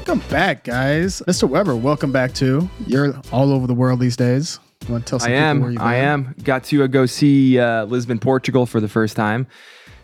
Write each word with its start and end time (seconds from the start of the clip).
Welcome 0.00 0.26
back, 0.30 0.64
guys. 0.64 1.20
Mr. 1.28 1.46
Weber, 1.46 1.76
welcome 1.76 2.10
back 2.10 2.32
too. 2.32 2.70
You're 2.86 3.14
all 3.30 3.52
over 3.52 3.66
the 3.66 3.74
world 3.74 4.00
these 4.00 4.16
days. 4.16 4.58
You 4.86 4.92
want 4.94 5.04
to 5.04 5.10
tell 5.10 5.18
some 5.20 5.30
I 5.30 5.34
people 5.34 5.60
where 5.60 5.68
am. 5.68 5.72
you've 5.72 5.82
I 5.82 5.96
am. 5.96 6.34
Got 6.42 6.64
to 6.64 6.84
uh, 6.84 6.86
go 6.86 7.04
see 7.04 7.58
uh, 7.58 7.84
Lisbon, 7.84 8.18
Portugal 8.18 8.64
for 8.64 8.80
the 8.80 8.88
first 8.88 9.14
time. 9.14 9.46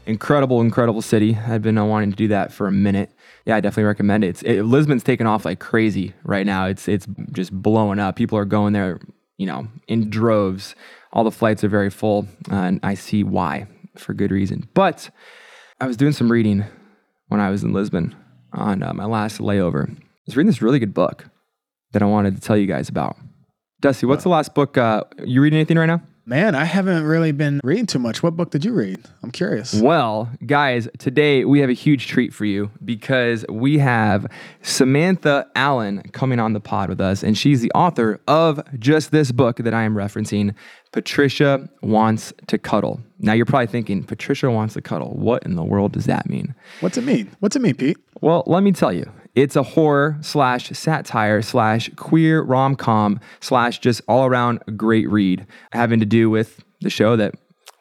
Incredible, 0.05 0.61
incredible 0.61 1.01
city. 1.01 1.35
I've 1.35 1.63
been 1.63 1.79
uh, 1.79 1.87
wanting 1.87 2.11
to 2.11 2.17
do 2.17 2.29
that 2.29 2.53
for 2.53 2.67
a 2.67 2.71
minute. 2.71 3.11
Yeah, 3.47 3.57
I 3.57 3.61
definitely 3.61 3.85
recommend 3.85 4.23
it. 4.23 4.29
It's, 4.29 4.43
it. 4.43 4.63
Lisbon's 4.65 5.03
taken 5.03 5.27
off 5.27 5.47
like 5.47 5.61
crazy 5.61 6.13
right 6.25 6.45
now. 6.45 6.67
It's 6.67 6.89
it's 6.89 7.07
just 7.33 7.51
blowing 7.51 7.99
up. 7.99 8.17
People 8.17 8.37
are 8.37 8.45
going 8.45 8.75
there, 8.75 9.01
you 9.39 9.47
know, 9.47 9.67
in 9.89 10.11
droves. 10.11 10.75
All 11.15 11.25
the 11.25 11.31
flights 11.31 11.65
are 11.65 11.69
very 11.69 11.89
full, 11.91 12.29
uh, 12.53 12.57
and 12.57 12.81
I 12.83 12.95
see 12.97 13.25
why 13.25 13.67
for 13.97 14.13
good 14.13 14.31
reason. 14.31 14.69
But 14.75 15.09
I 15.81 15.87
was 15.87 15.97
doing 15.97 16.13
some 16.13 16.31
reading 16.31 16.67
when 17.29 17.41
I 17.41 17.49
was 17.49 17.65
in 17.65 17.73
Lisbon 17.73 18.15
on 18.57 18.83
uh, 18.83 18.93
my 18.93 19.05
last 19.05 19.39
layover. 19.39 19.91
I 19.91 20.03
was 20.27 20.37
reading 20.37 20.49
this 20.49 20.63
really 20.63 20.79
good 20.79 20.95
book 20.95 21.29
that 21.93 22.03
I 22.03 22.07
wanted 22.07 22.35
to 22.35 22.41
tell 22.41 22.57
you 22.57 22.67
guys 22.67 22.89
about. 22.89 23.17
Dusty, 23.81 24.07
what's 24.07 24.23
the 24.23 24.31
last 24.31 24.55
book? 24.55 24.77
Uh, 24.77 25.05
you 25.25 25.41
reading 25.41 25.59
anything 25.59 25.79
right 25.79 25.87
now? 25.87 26.03
Man, 26.29 26.57
I 26.57 26.65
haven't 26.65 27.05
really 27.05 27.31
been 27.31 27.61
reading 27.63 27.87
too 27.87 28.01
much. 28.01 28.21
What 28.21 28.35
book 28.35 28.51
did 28.51 28.65
you 28.65 28.73
read? 28.73 28.99
I'm 29.23 29.31
curious. 29.31 29.73
Well, 29.73 30.29
guys, 30.45 30.89
today 30.99 31.45
we 31.45 31.61
have 31.61 31.71
a 31.71 31.73
huge 31.73 32.09
treat 32.09 32.35
for 32.35 32.45
you 32.45 32.73
because 32.85 33.47
we 33.49 33.79
have 33.79 34.27
Samantha 34.61 35.47
Allen 35.55 36.03
coming 36.11 36.41
on 36.41 36.53
the 36.53 36.59
pod 36.59 36.89
with 36.89 37.01
us, 37.01 37.23
and 37.23 37.39
she's 37.39 37.61
the 37.61 37.71
author 37.77 38.21
of 38.27 38.61
just 38.77 39.13
this 39.13 39.31
book 39.31 39.59
that 39.59 39.73
I 39.73 39.85
am 39.85 39.95
referencing 39.95 40.53
Patricia 40.91 41.69
Wants 41.81 42.33
to 42.49 42.59
Cuddle. 42.59 43.01
Now, 43.21 43.33
you're 43.33 43.47
probably 43.47 43.69
thinking, 43.69 44.03
Patricia 44.03 44.51
Wants 44.51 44.75
to 44.75 44.83
Cuddle. 44.83 45.15
What 45.17 45.45
in 45.45 45.55
the 45.55 45.63
world 45.63 45.93
does 45.93 46.07
that 46.07 46.29
mean? 46.29 46.57
What's 46.81 46.99
it 46.99 47.05
mean? 47.05 47.31
What's 47.39 47.55
it 47.55 47.63
mean, 47.63 47.77
Pete? 47.77 47.99
Well, 48.21 48.43
let 48.49 48.65
me 48.65 48.73
tell 48.73 48.93
you. 48.93 49.09
It's 49.37 49.55
a 49.55 49.63
horror 49.63 50.17
slash 50.23 50.71
satire 50.71 51.43
slash 51.43 51.91
queer 51.95 52.41
rom 52.41 52.75
com 52.75 53.21
slash 53.41 53.81
just 53.81 54.01
all 54.09 54.25
around 54.25 54.61
great 54.79 55.11
read 55.11 55.47
having 55.73 56.01
to 56.01 56.07
do 56.07 56.31
with 56.31 56.65
the 56.81 56.89
show 56.89 57.17
that 57.17 57.35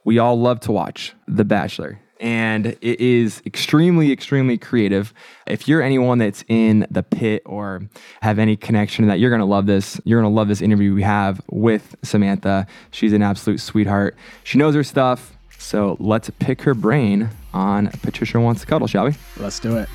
we 0.03 0.19
all 0.19 0.37
love 0.37 0.59
to 0.61 0.73
watch, 0.73 1.13
The 1.29 1.45
Bachelor. 1.45 2.01
And 2.19 2.77
it 2.81 2.99
is 2.99 3.41
extremely, 3.45 4.11
extremely 4.11 4.57
creative. 4.57 5.13
If 5.47 5.65
you're 5.65 5.81
anyone 5.81 6.17
that's 6.17 6.43
in 6.49 6.87
the 6.91 7.03
pit 7.03 7.41
or 7.45 7.83
have 8.21 8.37
any 8.37 8.57
connection 8.57 9.05
to 9.05 9.07
that, 9.11 9.19
you're 9.19 9.31
gonna 9.31 9.45
love 9.45 9.65
this. 9.65 9.99
You're 10.03 10.21
gonna 10.21 10.33
love 10.33 10.49
this 10.49 10.61
interview 10.61 10.93
we 10.93 11.03
have 11.03 11.39
with 11.49 11.95
Samantha. 12.03 12.67
She's 12.91 13.13
an 13.13 13.21
absolute 13.21 13.61
sweetheart. 13.61 14.17
She 14.43 14.57
knows 14.57 14.75
her 14.75 14.83
stuff. 14.83 15.37
So 15.57 15.95
let's 16.01 16.29
pick 16.39 16.63
her 16.63 16.73
brain 16.73 17.29
on 17.53 17.87
Patricia 17.87 18.41
Wants 18.41 18.59
to 18.61 18.67
Cuddle, 18.67 18.87
shall 18.87 19.05
we? 19.05 19.13
Let's 19.37 19.59
do 19.59 19.77
it. 19.77 19.87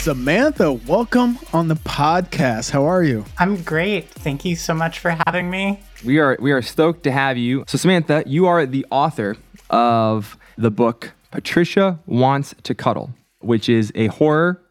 Samantha, 0.00 0.72
welcome 0.72 1.38
on 1.52 1.68
the 1.68 1.74
podcast. 1.74 2.70
How 2.70 2.86
are 2.86 3.04
you? 3.04 3.22
I'm 3.38 3.62
great. 3.62 4.08
Thank 4.08 4.46
you 4.46 4.56
so 4.56 4.72
much 4.72 4.98
for 4.98 5.14
having 5.26 5.50
me. 5.50 5.78
We 6.06 6.18
are 6.18 6.38
we 6.40 6.52
are 6.52 6.62
stoked 6.62 7.02
to 7.02 7.12
have 7.12 7.36
you. 7.36 7.64
So 7.66 7.76
Samantha, 7.76 8.22
you 8.24 8.46
are 8.46 8.64
the 8.64 8.86
author 8.90 9.36
of 9.68 10.38
the 10.56 10.70
book 10.70 11.12
Patricia 11.30 12.00
Wants 12.06 12.54
to 12.62 12.74
Cuddle, 12.74 13.10
which 13.40 13.68
is 13.68 13.92
a 13.94 14.06
horror, 14.06 14.62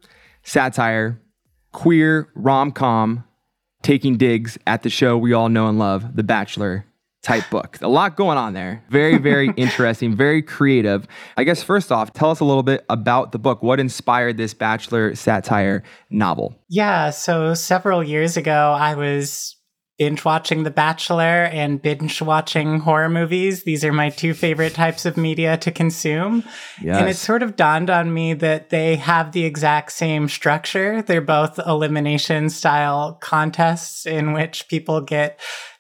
satire, 0.42 1.22
queer 1.74 2.30
rom-com 2.34 3.24
taking 3.84 4.18
digs 4.18 4.58
at 4.66 4.82
the 4.82 4.90
show 4.90 5.16
we 5.16 5.32
all 5.32 5.48
know 5.48 5.70
and 5.70 5.78
love, 5.78 6.16
The 6.16 6.24
Bachelor 6.24 6.86
type 7.30 7.50
book. 7.52 7.78
A 7.82 7.88
lot 7.88 8.16
going 8.16 8.38
on 8.38 8.54
there. 8.54 8.84
Very, 8.90 9.18
very 9.18 9.50
interesting, 9.58 10.16
very 10.16 10.42
creative. 10.42 11.08
I 11.38 11.44
guess 11.44 11.62
first 11.62 11.92
off, 11.92 12.12
tell 12.12 12.32
us 12.32 12.40
a 12.40 12.46
little 12.46 12.64
bit 12.64 12.86
about 12.90 13.32
the 13.32 13.40
book. 13.40 13.62
What 13.62 13.80
inspired 13.80 14.38
this 14.38 14.54
Bachelor 14.56 15.14
satire 15.16 15.84
novel? 16.10 16.56
Yeah, 16.70 17.12
so 17.12 17.54
several 17.54 18.04
years 18.04 18.36
ago, 18.36 18.76
I 18.78 18.96
was 18.96 19.56
binge 20.00 20.24
watching 20.24 20.64
The 20.64 20.72
Bachelor 20.72 21.44
and 21.52 21.82
binge 21.82 22.22
watching 22.22 22.80
horror 22.80 23.10
movies. 23.10 23.64
These 23.64 23.84
are 23.84 23.92
my 23.92 24.10
two 24.10 24.34
favorite 24.34 24.74
types 24.74 25.06
of 25.06 25.18
media 25.18 25.58
to 25.58 25.72
consume. 25.72 26.44
And 26.82 27.10
it 27.10 27.18
sort 27.18 27.44
of 27.44 27.58
dawned 27.58 27.90
on 27.90 28.14
me 28.14 28.34
that 28.36 28.70
they 28.70 28.96
have 28.96 29.34
the 29.34 29.44
exact 29.44 29.92
same 29.92 30.30
structure. 30.30 31.02
They're 31.02 31.20
both 31.20 31.60
elimination 31.60 32.50
style 32.50 33.20
contests 33.22 34.06
in 34.06 34.32
which 34.32 34.70
people 34.70 35.02
get 35.02 35.40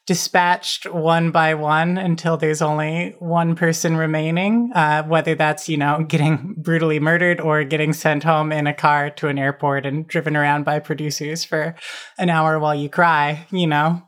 dispatched 0.09 0.91
one 0.91 1.29
by 1.29 1.53
one 1.53 1.95
until 1.95 2.35
there's 2.35 2.63
only 2.63 3.15
one 3.19 3.55
person 3.55 3.95
remaining, 3.95 4.71
uh, 4.73 5.03
whether 5.03 5.35
that's, 5.35 5.69
you 5.69 5.77
know, 5.77 6.03
getting 6.03 6.55
brutally 6.57 6.99
murdered 6.99 7.39
or 7.39 7.63
getting 7.63 7.93
sent 7.93 8.23
home 8.23 8.51
in 8.51 8.65
a 8.65 8.73
car 8.73 9.11
to 9.11 9.27
an 9.27 9.37
airport 9.37 9.85
and 9.85 10.07
driven 10.07 10.35
around 10.35 10.65
by 10.65 10.79
producers 10.79 11.43
for 11.43 11.75
an 12.17 12.27
hour 12.31 12.57
while 12.57 12.73
you 12.73 12.89
cry, 12.89 13.45
you 13.51 13.67
know, 13.67 14.01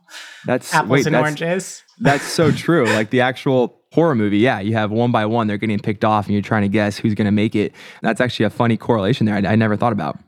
That's 0.44 0.74
apples 0.74 0.90
wait, 0.90 1.06
and 1.06 1.14
that's, 1.14 1.22
oranges. 1.22 1.84
That's 2.00 2.24
so 2.24 2.50
true. 2.66 2.84
Like 2.86 3.10
the 3.10 3.20
actual 3.20 3.80
horror 3.92 4.16
movie, 4.16 4.38
yeah, 4.38 4.58
you 4.58 4.72
have 4.72 4.90
one 4.90 5.12
by 5.12 5.24
one, 5.24 5.46
they're 5.46 5.56
getting 5.56 5.78
picked 5.78 6.04
off, 6.04 6.26
and 6.26 6.32
you're 6.32 6.42
trying 6.42 6.62
to 6.62 6.68
guess 6.68 6.98
who's 6.98 7.14
going 7.14 7.26
to 7.26 7.30
make 7.30 7.54
it. 7.54 7.72
That's 8.02 8.20
actually 8.20 8.46
a 8.46 8.50
funny 8.50 8.76
correlation 8.76 9.24
there. 9.24 9.36
I, 9.36 9.52
I 9.52 9.54
never 9.54 9.76
thought 9.76 9.92
about. 9.92 10.18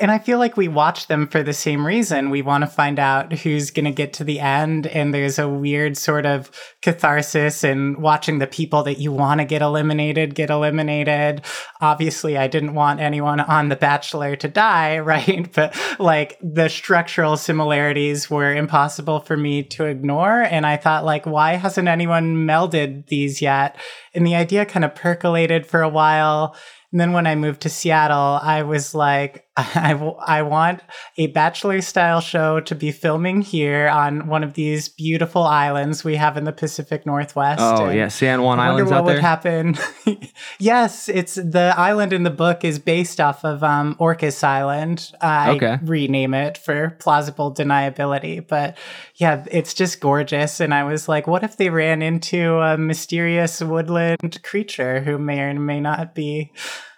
And 0.00 0.10
I 0.10 0.18
feel 0.18 0.38
like 0.38 0.56
we 0.56 0.68
watch 0.68 1.06
them 1.06 1.26
for 1.26 1.42
the 1.42 1.52
same 1.52 1.86
reason. 1.86 2.30
We 2.30 2.42
want 2.42 2.62
to 2.62 2.68
find 2.68 2.98
out 2.98 3.32
who's 3.32 3.70
going 3.70 3.84
to 3.84 3.90
get 3.90 4.12
to 4.14 4.24
the 4.24 4.40
end. 4.40 4.86
And 4.86 5.12
there's 5.12 5.38
a 5.38 5.48
weird 5.48 5.96
sort 5.96 6.26
of 6.26 6.50
catharsis 6.82 7.62
in 7.64 8.00
watching 8.00 8.38
the 8.38 8.46
people 8.46 8.82
that 8.84 8.98
you 8.98 9.12
want 9.12 9.40
to 9.40 9.44
get 9.44 9.62
eliminated 9.62 10.34
get 10.34 10.50
eliminated. 10.50 11.42
Obviously, 11.80 12.36
I 12.36 12.46
didn't 12.46 12.74
want 12.74 13.00
anyone 13.00 13.40
on 13.40 13.68
The 13.68 13.76
Bachelor 13.76 14.36
to 14.36 14.48
die, 14.48 14.98
right? 15.10 15.50
But 15.52 15.76
like 15.98 16.38
the 16.42 16.68
structural 16.68 17.36
similarities 17.36 18.30
were 18.30 18.54
impossible 18.54 19.20
for 19.20 19.36
me 19.36 19.62
to 19.64 19.84
ignore. 19.84 20.42
And 20.42 20.66
I 20.66 20.76
thought, 20.76 21.04
like, 21.04 21.26
why 21.26 21.54
hasn't 21.54 21.88
anyone 21.88 22.46
melded 22.46 23.06
these 23.06 23.42
yet? 23.42 23.76
And 24.14 24.26
the 24.26 24.34
idea 24.34 24.64
kind 24.64 24.84
of 24.84 24.94
percolated 24.94 25.66
for 25.66 25.82
a 25.82 25.88
while. 25.88 26.56
And 26.92 27.00
then 27.00 27.12
when 27.12 27.26
I 27.26 27.36
moved 27.36 27.62
to 27.62 27.68
Seattle, 27.68 28.40
I 28.42 28.62
was 28.62 28.94
like, 28.94 29.46
I, 29.74 29.92
w- 29.92 30.16
I 30.18 30.42
want 30.42 30.80
a 31.16 31.28
bachelor 31.28 31.80
style 31.80 32.20
show 32.20 32.60
to 32.60 32.74
be 32.74 32.92
filming 32.92 33.42
here 33.42 33.88
on 33.88 34.26
one 34.28 34.42
of 34.44 34.54
these 34.54 34.88
beautiful 34.88 35.42
islands 35.42 36.04
we 36.04 36.16
have 36.16 36.36
in 36.36 36.44
the 36.44 36.52
Pacific 36.52 37.06
Northwest. 37.06 37.60
Oh 37.62 37.86
And 37.86 37.96
yeah, 37.98 38.08
San 38.08 38.42
Juan 38.42 38.58
I 38.58 38.68
wonder 38.68 38.84
Islands 38.84 38.92
what 38.92 39.04
would 39.04 39.14
there. 39.16 39.20
happen. 39.20 39.76
yes, 40.58 41.08
it's 41.08 41.34
the 41.34 41.74
island 41.76 42.12
in 42.12 42.22
the 42.22 42.30
book 42.30 42.64
is 42.64 42.78
based 42.78 43.20
off 43.20 43.44
of 43.44 43.62
um, 43.62 43.94
Orcas 43.96 44.42
Island. 44.44 45.10
I 45.20 45.50
Okay. 45.56 45.78
rename 45.82 46.34
it 46.34 46.56
for 46.58 46.96
plausible 47.00 47.52
deniability, 47.54 48.46
but 48.46 48.76
yeah, 49.16 49.44
it's 49.50 49.74
just 49.74 50.00
gorgeous. 50.00 50.60
And 50.60 50.72
I 50.72 50.84
was 50.84 51.08
like, 51.08 51.26
what 51.26 51.42
if 51.42 51.56
they 51.56 51.70
ran 51.70 52.02
into 52.02 52.58
a 52.58 52.76
mysterious 52.78 53.60
woodland 53.60 54.42
creature 54.42 55.00
who 55.00 55.18
may 55.18 55.40
or 55.40 55.54
may 55.54 55.80
not 55.80 56.14
be 56.14 56.52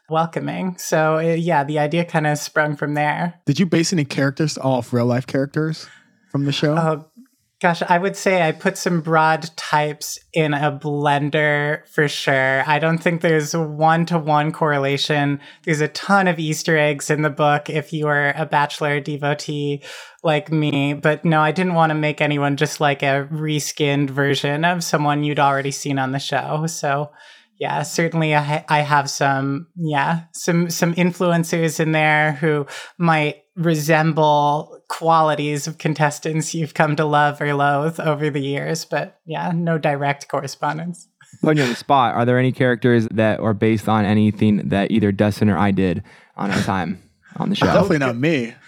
welcoming? 0.09 0.77
So 0.79 1.17
uh, 1.17 1.21
yeah, 1.21 1.65
the 1.65 1.79
idea 1.79 2.05
kind 2.05 2.27
of 2.27 2.39
sprung 2.39 2.77
from 2.77 2.95
there. 2.95 3.41
Did 3.47 3.59
you 3.59 3.67
base 3.67 3.93
any 3.93 4.05
characters 4.05 4.59
off 4.59 4.93
real 4.93 5.07
life 5.07 5.27
characters 5.27 5.89
from 6.31 6.45
the 6.45 6.53
show? 6.53 6.77
Oh, 6.77 7.07
gosh, 7.61 7.81
I 7.83 7.97
would 7.97 8.17
say 8.17 8.43
I 8.43 8.51
put 8.51 8.77
some 8.77 9.03
broad 9.03 9.49
types 9.57 10.19
in 10.33 10.53
a 10.53 10.73
blender 10.73 11.87
for 11.89 12.09
sure. 12.09 12.69
I 12.69 12.81
don't 12.81 12.99
think 12.99 13.21
there's 13.21 13.55
one 13.55 14.05
to 14.07 14.19
one 14.19 14.51
correlation. 14.51 15.41
There's 15.63 15.81
a 15.81 15.89
ton 15.89 16.27
of 16.27 16.41
Easter 16.41 16.77
eggs 16.77 17.09
in 17.09 17.23
the 17.23 17.31
book 17.31 17.71
if 17.71 17.93
you 17.93 18.09
are 18.09 18.35
a 18.37 18.47
Bachelor 18.47 18.99
devotee 18.99 19.83
like 20.25 20.51
me. 20.51 20.95
But 20.95 21.25
no, 21.25 21.41
I 21.41 21.53
didn't 21.53 21.75
want 21.75 21.91
to 21.91 21.95
make 21.95 22.21
anyone 22.21 22.57
just 22.57 22.81
like 22.81 23.05
a 23.05 23.29
reskinned 23.31 24.11
version 24.11 24.65
of 24.65 24.83
someone 24.83 25.23
you'd 25.23 25.39
already 25.39 25.71
seen 25.71 25.99
on 25.99 26.11
the 26.13 26.19
show. 26.19 26.67
So. 26.67 27.13
Yeah, 27.63 27.85
certainly 27.85 28.35
I, 28.35 28.41
ha- 28.41 28.65
I 28.69 28.81
have 28.81 29.09
some 29.09 29.69
yeah, 29.77 30.23
some 30.33 30.69
some 30.69 30.95
influencers 30.95 31.79
in 31.79 31.93
there 31.93 32.33
who 32.33 32.67
might 32.99 33.45
resemble 33.55 34.83
qualities 34.89 35.69
of 35.69 35.79
contestants 35.79 36.57
you've 36.57 36.75
come 36.75 36.97
to 36.97 37.05
love 37.05 37.41
or 37.41 37.55
loathe 37.55 38.01
over 38.01 38.31
the 38.31 38.41
years, 38.41 38.85
but 38.85 39.21
yeah, 39.27 39.53
no 39.55 39.79
direct 39.79 40.27
correspondence. 40.27 41.07
Putting 41.41 41.59
you 41.59 41.63
on 41.63 41.71
the 41.71 41.77
spot, 41.77 42.17
are 42.17 42.25
there 42.25 42.37
any 42.37 42.51
characters 42.51 43.07
that 43.13 43.39
are 43.39 43.55
based 43.55 43.89
on 43.89 44.05
anything 44.05 44.69
that 44.71 44.91
either 44.91 45.13
Dustin 45.13 45.49
or 45.49 45.57
I 45.57 45.71
did 45.71 46.03
on 46.37 46.51
our 46.51 46.63
time 46.63 47.01
on 47.37 47.49
the 47.49 47.55
show? 47.55 47.67
Definitely 47.67 47.99
not 47.99 48.17
me. 48.17 48.55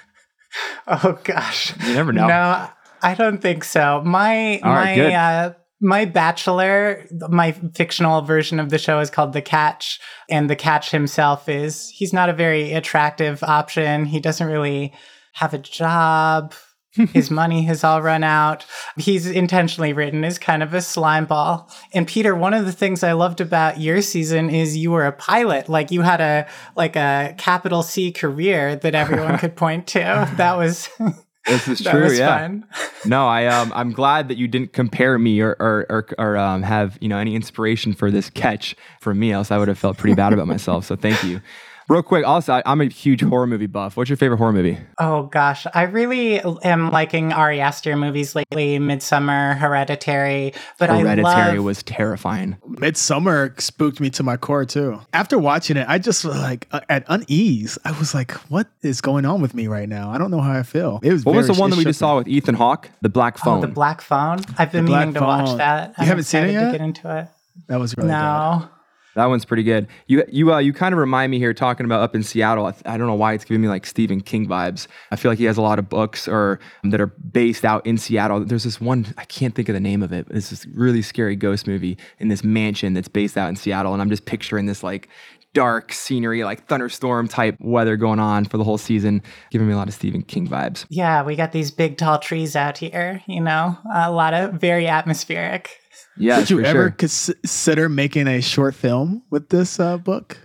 Oh 0.87 1.19
gosh. 1.25 1.77
You 1.85 1.95
never 1.95 2.13
know. 2.13 2.29
No, 2.29 2.69
I 3.03 3.15
don't 3.15 3.39
think 3.43 3.65
so. 3.65 4.03
My 4.05 4.61
All 4.63 4.73
right, 4.73 4.85
my 4.91 4.95
good. 4.95 5.13
uh 5.13 5.53
my 5.81 6.05
bachelor, 6.05 7.07
my 7.29 7.53
fictional 7.75 8.23
version 8.23 8.61
of 8.61 8.71
the 8.71 8.79
show 8.79 9.01
is 9.01 9.11
called 9.11 9.33
The 9.33 9.43
Catch, 9.43 10.01
and 10.31 10.49
the 10.49 10.57
catch 10.57 10.91
himself 10.91 11.49
is 11.49 11.91
he's 11.91 12.13
not 12.13 12.29
a 12.29 12.35
very 12.35 12.73
attractive 12.73 13.43
option. 13.43 14.07
He 14.07 14.21
doesn't 14.21 14.47
really 14.47 14.93
have 15.35 15.53
a 15.53 15.59
job. 15.59 16.55
His 17.13 17.29
money 17.29 17.65
has 17.65 17.83
all 17.83 18.03
run 18.03 18.23
out. 18.23 18.65
He's 18.97 19.27
intentionally 19.27 19.93
written 19.93 20.25
as 20.25 20.39
kind 20.39 20.63
of 20.63 20.73
a 20.75 20.81
slime 20.81 21.27
ball. 21.27 21.69
And 21.93 22.07
Peter, 22.07 22.37
one 22.37 22.55
of 22.55 22.67
the 22.67 22.73
things 22.73 23.03
I 23.03 23.13
loved 23.13 23.41
about 23.41 23.81
your 23.81 24.01
season 24.01 24.49
is 24.49 24.77
you 24.77 24.93
were 24.93 25.05
a 25.05 25.13
pilot. 25.13 25.69
Like 25.69 25.91
you 25.91 26.03
had 26.03 26.21
a 26.21 26.47
like 26.77 26.95
a 26.95 27.35
capital 27.37 27.83
C 27.83 28.13
career 28.13 28.77
that 28.77 28.95
everyone 28.95 29.39
could 29.41 29.57
point 29.57 29.89
to. 29.89 30.31
That 30.37 30.57
was 30.57 30.89
This 31.47 31.69
is 31.69 31.81
true. 31.85 32.13
yeah. 32.13 32.39
fun. 32.41 32.67
No, 33.07 33.27
I 33.27 33.47
um, 33.49 33.71
I'm 33.75 33.93
glad 33.93 34.29
that 34.29 34.39
you 34.39 34.49
didn't 34.49 34.73
compare 34.73 35.19
me 35.19 35.41
or 35.43 35.55
or 35.61 35.85
or, 35.91 36.07
or 36.19 36.37
um, 36.39 36.63
have 36.63 36.97
you 37.03 37.09
know 37.09 37.19
any 37.19 37.35
inspiration 37.35 37.93
for 37.93 38.11
this 38.11 38.31
catch 38.31 38.75
from 38.99 39.19
me. 39.19 39.31
Else 39.31 39.51
I 39.51 39.59
would 39.59 39.69
have 39.69 39.79
felt 39.79 39.99
pretty 39.99 40.15
bad 40.15 40.33
about 40.33 40.47
myself. 40.47 40.87
So 40.87 40.97
thank 40.97 41.23
you. 41.23 41.43
Real 41.89 42.03
quick, 42.03 42.27
also 42.27 42.55
I, 42.55 42.63
I'm 42.65 42.81
a 42.81 42.87
huge 42.87 43.23
horror 43.23 43.47
movie 43.47 43.67
buff. 43.67 43.97
What's 43.97 44.09
your 44.09 44.17
favorite 44.17 44.39
horror 44.39 44.53
movie? 44.53 44.79
Oh 44.99 45.25
gosh, 45.25 45.67
I 45.75 45.83
really 45.83 46.41
am 46.41 46.91
liking 46.91 47.33
Ari 47.33 47.61
Aster 47.61 47.97
movies 47.97 48.35
lately. 48.35 48.79
Midsommar, 48.79 49.59
Hereditary, 49.59 50.55
but 50.79 50.89
Hereditary 50.89 51.25
I 51.25 51.55
love 51.55 51.65
was 51.65 51.83
terrifying. 51.83 52.57
Midsommar 52.67 53.61
spooked 53.61 54.01
me 54.01 54.11
to 54.11 54.23
my 54.23 54.37
core 54.37 54.65
too. 54.65 55.01
After 55.13 55.39
watching 55.39 55.77
it, 55.77 55.87
I 55.89 55.99
just 55.99 56.25
was 56.25 56.37
like 56.37 56.69
uh, 56.73 56.81
at 56.89 57.05
unease. 57.09 57.79
I 57.85 57.93
was 57.99 58.15
like, 58.15 58.33
"What 58.51 58.69
is 58.83 59.01
going 59.01 59.27
on 59.27 59.43
with 59.43 59.55
me 59.55 59.67
right 59.67 59.89
now? 59.89 60.11
I 60.11 60.19
don't 60.19 60.31
know 60.31 60.41
how 60.41 60.59
I 60.59 60.63
feel." 60.63 61.01
It 61.03 61.13
was. 61.13 61.25
What 61.25 61.37
was 61.37 61.49
the 61.49 61.55
one 61.55 61.71
that 61.71 61.77
we 61.77 61.85
just 61.85 62.01
me. 62.01 62.07
saw 62.07 62.17
with 62.17 62.29
Ethan 62.29 62.55
Hawke? 62.55 62.89
The 63.03 63.09
Black 63.09 63.37
oh, 63.41 63.45
Phone. 63.45 63.61
the 63.61 63.69
Black 63.69 64.01
Phone. 64.01 64.41
I've 64.59 64.73
been 64.73 64.87
The 64.87 64.91
meaning 64.91 65.15
to 65.15 65.21
watch 65.21 65.59
that. 65.59 65.89
You 65.89 65.95
I'm 65.99 66.07
haven't 66.07 66.25
seen 66.25 66.45
it 66.45 66.53
yet? 66.53 66.73
To 66.73 66.79
get 66.79 66.81
into 66.81 67.19
it. 67.19 67.29
That 67.69 67.79
was 67.79 67.97
really 67.97 68.09
good. 68.09 68.15
No. 68.15 68.69
That 69.15 69.27
one's 69.27 69.45
pretty 69.45 69.63
good. 69.63 69.87
You 70.07 70.25
you 70.29 70.53
uh, 70.53 70.59
you 70.59 70.73
kind 70.73 70.93
of 70.93 70.99
remind 70.99 71.31
me 71.31 71.39
here 71.39 71.55
talking 71.55 71.87
about 71.87 72.03
up 72.03 72.15
in 72.15 72.23
Seattle. 72.23 72.67
I, 72.67 72.73
th- 72.73 72.83
I 72.87 72.97
don't 72.97 73.07
know 73.07 73.15
why 73.15 73.33
it's 73.35 73.45
giving 73.45 73.61
me 73.61 73.69
like 73.69 73.87
Stephen 73.87 74.21
King 74.21 74.47
vibes. 74.47 74.87
I 75.11 75.17
feel 75.17 75.31
like 75.31 75.39
he 75.39 75.45
has 75.45 75.57
a 75.57 75.63
lot 75.63 75.79
of 75.79 75.89
books 75.89 76.27
or 76.27 76.59
um, 76.83 76.91
that 76.91 77.01
are 77.01 77.07
based 77.07 77.65
out 77.65 77.85
in 77.87 77.99
Seattle. 77.99 78.45
There's 78.45 78.65
this 78.65 78.81
one 78.81 79.07
I 79.17 79.25
can't 79.25 79.55
think 79.55 79.69
of 79.69 79.75
the 79.75 79.81
name 79.81 80.03
of 80.03 80.13
it. 80.13 80.27
It's 80.31 80.51
this 80.51 80.67
really 80.67 81.03
scary 81.03 81.37
ghost 81.37 81.67
movie 81.67 81.97
in 82.19 82.29
this 82.29 82.45
mansion 82.45 82.95
that's 82.95 83.09
based 83.09 83.37
out 83.37 83.49
in 83.49 83.57
Seattle, 83.57 83.93
and 83.93 84.03
I'm 84.03 84.11
just 84.11 84.25
picturing 84.27 84.67
this 84.67 84.83
like 84.83 85.09
dark 85.55 85.93
scenery, 85.93 86.45
like 86.45 86.67
thunderstorm 86.67 87.29
type 87.29 87.57
weather 87.61 87.97
going 87.97 88.19
on 88.19 88.45
for 88.45 88.59
the 88.59 88.65
whole 88.65 88.77
season, 88.77 89.23
giving 89.51 89.67
me 89.67 89.73
a 89.73 89.77
lot 89.77 89.89
of 89.89 89.95
Stephen 89.95 90.23
King 90.23 90.47
vibes. 90.49 90.85
Yeah, 90.91 91.23
we 91.23 91.37
got 91.37 91.53
these 91.53 91.71
big 91.71 91.97
tall 91.97 92.19
trees 92.19 92.55
out 92.57 92.77
here, 92.77 93.23
you 93.27 93.41
know, 93.41 93.79
a 93.95 94.11
lot 94.11 94.35
of 94.35 94.55
very 94.55 94.87
atmospheric. 94.87 95.81
Yeah, 96.17 96.41
Did 96.41 96.51
you 96.51 96.61
for 96.61 96.67
ever 96.67 96.83
sure. 96.85 96.91
consider 96.93 97.89
making 97.89 98.29
a 98.29 98.41
short 98.41 98.75
film 98.75 99.23
with 99.31 99.49
this 99.49 99.81
uh, 99.81 99.99
book? 99.99 100.39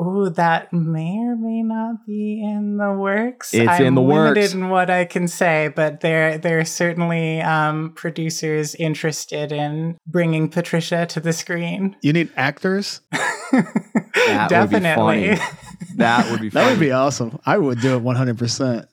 Oh, 0.00 0.28
that 0.28 0.72
may 0.72 1.18
or 1.18 1.34
may 1.34 1.62
not 1.64 2.06
be 2.06 2.40
in 2.40 2.76
the 2.76 2.92
works. 2.92 3.52
It's 3.52 3.68
I'm 3.68 3.84
in 3.84 3.94
the 3.96 4.00
limited 4.02 4.42
works. 4.42 4.54
in 4.54 4.68
what 4.68 4.90
I 4.90 5.04
can 5.04 5.26
say, 5.26 5.72
but 5.74 6.02
there 6.02 6.38
there 6.38 6.60
are 6.60 6.64
certainly 6.64 7.40
um, 7.40 7.92
producers 7.96 8.76
interested 8.76 9.50
in 9.50 9.98
bringing 10.06 10.50
Patricia 10.50 11.04
to 11.06 11.18
the 11.18 11.32
screen. 11.32 11.96
You 12.02 12.12
need 12.12 12.30
actors. 12.36 13.00
That 13.50 14.50
Definitely. 14.50 15.28
would 15.30 15.30
be 15.30 15.36
funny. 15.36 15.52
That 15.96 16.30
would 16.30 16.40
be 16.42 16.48
That 16.50 16.70
would 16.70 16.80
be 16.80 16.92
awesome. 16.92 17.38
I 17.46 17.56
would 17.56 17.80
do 17.80 17.96
it 17.96 18.02
100%. 18.02 18.86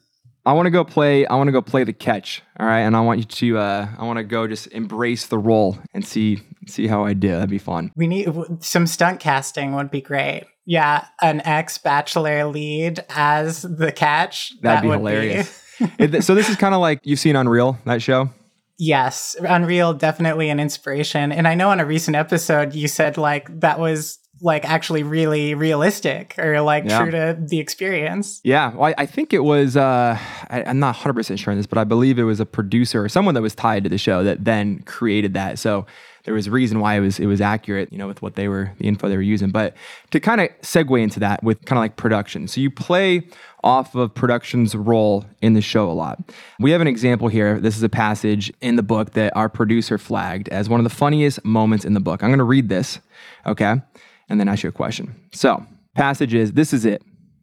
I 0.45 0.53
want 0.53 0.67
to 0.67 0.71
go 0.71 0.83
play. 0.83 1.25
I 1.25 1.35
want 1.35 1.47
to 1.47 1.51
go 1.51 1.61
play 1.61 1.83
the 1.83 1.93
catch. 1.93 2.41
All 2.59 2.65
right, 2.67 2.81
and 2.81 2.95
I 2.95 3.01
want 3.01 3.19
you 3.19 3.25
to. 3.25 3.57
Uh, 3.57 3.87
I 3.97 4.05
want 4.05 4.17
to 4.17 4.23
go 4.23 4.47
just 4.47 4.67
embrace 4.67 5.25
the 5.27 5.37
role 5.39 5.77
and 5.93 6.05
see 6.05 6.41
see 6.67 6.87
how 6.87 7.03
I 7.05 7.13
do. 7.13 7.29
That'd 7.29 7.49
be 7.49 7.57
fun. 7.57 7.91
We 7.95 8.07
need 8.07 8.29
some 8.59 8.87
stunt 8.87 9.19
casting 9.19 9.75
would 9.75 9.91
be 9.91 10.01
great. 10.01 10.43
Yeah, 10.65 11.05
an 11.21 11.41
ex 11.45 11.77
bachelor 11.77 12.45
lead 12.45 13.03
as 13.09 13.61
the 13.63 13.91
catch. 13.91 14.51
That'd 14.61 14.77
that 14.77 14.81
be 14.81 14.87
would 14.89 14.97
hilarious. 14.99 15.61
It- 15.99 16.23
so 16.23 16.33
this 16.35 16.49
is 16.49 16.55
kind 16.55 16.73
of 16.73 16.79
like 16.79 17.01
you've 17.03 17.19
seen 17.19 17.35
Unreal 17.35 17.77
that 17.85 18.01
show. 18.01 18.29
Yes, 18.77 19.35
Unreal 19.41 19.93
definitely 19.93 20.49
an 20.49 20.59
inspiration. 20.59 21.31
And 21.33 21.47
I 21.47 21.55
know 21.55 21.69
on 21.69 21.79
a 21.81 21.85
recent 21.85 22.15
episode 22.15 22.73
you 22.73 22.87
said 22.87 23.17
like 23.17 23.59
that 23.59 23.77
was 23.79 24.19
like 24.41 24.65
actually 24.65 25.03
really 25.03 25.55
realistic 25.55 26.35
or 26.37 26.61
like 26.61 26.83
Yeah. 26.85 27.01
true 27.01 27.11
to 27.11 27.37
the 27.39 27.59
experience. 27.59 28.41
Yeah, 28.43 28.73
well, 28.73 28.85
I, 28.85 29.03
I 29.03 29.05
think 29.05 29.33
it 29.33 29.43
was. 29.43 29.77
Uh, 29.77 30.17
I, 30.49 30.63
I'm 30.63 30.79
not 30.79 30.95
100 30.95 31.13
percent 31.13 31.39
sure 31.39 31.51
on 31.51 31.57
this, 31.57 31.67
but 31.67 31.77
I 31.77 31.83
believe 31.83 32.19
it 32.19 32.23
was 32.23 32.39
a 32.39 32.45
producer 32.45 33.03
or 33.03 33.09
someone 33.09 33.33
that 33.35 33.41
was 33.41 33.55
tied 33.55 33.83
to 33.83 33.89
the 33.89 33.97
show 33.97 34.23
that 34.23 34.43
then 34.45 34.79
created 34.83 35.33
that. 35.35 35.59
So 35.59 35.85
there 36.25 36.33
was 36.33 36.47
a 36.47 36.51
reason 36.51 36.79
why 36.79 36.95
it 36.95 36.99
was 37.01 37.19
it 37.19 37.27
was 37.27 37.39
accurate, 37.39 37.91
you 37.91 37.97
know, 37.97 38.07
with 38.07 38.21
what 38.21 38.35
they 38.35 38.47
were 38.47 38.71
the 38.77 38.87
info 38.87 39.07
they 39.09 39.15
were 39.15 39.21
using. 39.21 39.51
But 39.51 39.75
to 40.11 40.19
kind 40.19 40.41
of 40.41 40.49
segue 40.61 41.01
into 41.01 41.19
that 41.21 41.43
with 41.43 41.63
kind 41.65 41.77
of 41.77 41.81
like 41.81 41.95
production, 41.95 42.47
so 42.47 42.59
you 42.61 42.69
play 42.71 43.27
off 43.63 43.95
of 43.95 44.13
production's 44.13 44.75
role 44.75 45.25
in 45.41 45.53
the 45.53 45.61
show 45.61 45.89
a 45.89 45.93
lot. 45.93 46.19
We 46.59 46.69
have 46.71 46.81
an 46.81 46.87
example 46.87 47.29
here. 47.29 47.59
This 47.59 47.75
is 47.75 47.81
a 47.81 47.89
passage 47.89 48.53
in 48.61 48.75
the 48.75 48.83
book 48.83 49.13
that 49.13 49.35
our 49.35 49.49
producer 49.49 49.97
flagged 49.97 50.49
as 50.49 50.69
one 50.69 50.79
of 50.79 50.83
the 50.83 50.89
funniest 50.95 51.43
moments 51.43 51.83
in 51.83 51.95
the 51.95 51.99
book. 51.99 52.21
I'm 52.21 52.29
going 52.29 52.37
to 52.37 52.43
read 52.43 52.69
this, 52.69 52.99
okay, 53.47 53.81
and 54.29 54.39
then 54.39 54.47
ask 54.47 54.63
you 54.63 54.69
a 54.69 54.73
question. 54.73 55.15
So 55.31 55.65
passage 55.95 56.33
is 56.33 56.53
this 56.53 56.73
is 56.73 56.85
it. 56.85 57.01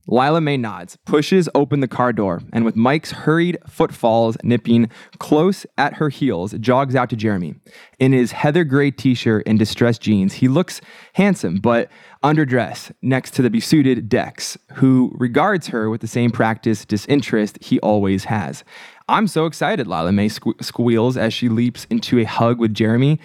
Lila 0.09 0.41
May 0.41 0.57
nods, 0.57 0.97
pushes 1.07 1.49
open 1.55 1.79
the 1.79 1.87
car 1.87 2.13
door, 2.13 2.43
and 2.53 2.65
with 2.65 2.75
Mike's 2.75 3.13
hurried 3.13 3.57
footfalls 3.69 4.37
nipping 4.43 4.91
close 5.19 5.65
at 5.79 5.95
her 5.95 6.09
heels, 6.09 6.55
jogs 6.55 6.97
out 6.97 7.09
to 7.11 7.17
Jeremy. 7.17 7.55
In 8.01 8.13
his 8.13 8.33
heather 8.33 8.65
gray 8.65 8.91
t 8.91 9.15
shirt 9.15 9.45
and 9.47 9.61
distressed 9.61 10.03
jeans, 10.03 10.35
he 10.35 10.49
looks 10.49 10.81
handsome, 11.13 11.59
but 11.59 11.89
underdressed 12.25 12.91
next 13.01 13.33
to 13.35 13.43
the 13.43 13.51
besuited 13.51 14.09
Dex, 14.09 14.59
who 14.75 15.13
regards 15.15 15.69
her 15.69 15.89
with 15.89 16.01
the 16.01 16.09
same 16.09 16.33
practice 16.33 16.85
disinterest 16.85 17.63
he 17.63 17.79
always 17.79 18.25
has. 18.25 18.65
I'm 19.09 19.29
so 19.29 19.47
excited, 19.47 19.87
Lila 19.87 20.11
May 20.11 20.29
sque- 20.29 20.65
squeals 20.65 21.17
as 21.17 21.33
she 21.33 21.49
leaps 21.49 21.87
into 21.91 22.19
a 22.19 22.25
hug 22.25 22.59
with 22.59 22.75
Jeremy 22.75 23.21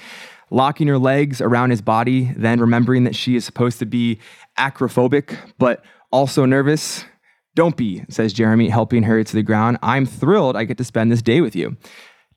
locking 0.50 0.88
her 0.88 0.98
legs 0.98 1.42
around 1.42 1.72
his 1.72 1.82
body, 1.82 2.32
then 2.36 2.60
remembering 2.60 3.04
that 3.04 3.16
she 3.16 3.36
is 3.36 3.46
supposed 3.46 3.80
to 3.80 3.86
be 3.86 4.20
acrophobic, 4.58 5.38
but 5.58 5.84
also 6.12 6.46
nervous. 6.46 7.06
Don't 7.56 7.76
be, 7.76 8.04
says 8.10 8.34
Jeremy, 8.34 8.70
helping 8.70 9.04
her 9.04 9.24
to 9.24 9.34
the 9.34 9.44
ground. 9.44 9.78
I'm 9.82 10.06
thrilled 10.06 10.56
I 10.56 10.64
get 10.64 10.78
to 10.78 10.84
spend 10.84 11.12
this 11.12 11.22
day 11.22 11.42
with 11.42 11.56
you. 11.56 11.76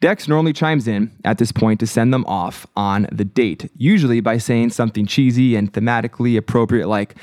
Dex 0.01 0.27
normally 0.27 0.55
chimes 0.55 0.89
in 0.89 1.11
at 1.25 1.37
this 1.37 1.53
point 1.53 1.79
to 1.81 1.87
send 1.87 2.13
them 2.13 2.25
off 2.25 2.67
on 2.75 3.07
the 3.13 3.25
date, 3.25 3.71
usually 3.77 4.21
by 4.21 4.39
saying 4.39 4.71
something 4.71 5.05
cheesy 5.05 5.55
and 5.57 5.73
thematically 5.73 6.39
appropriate 6.39 6.89
like, 6.89 7.15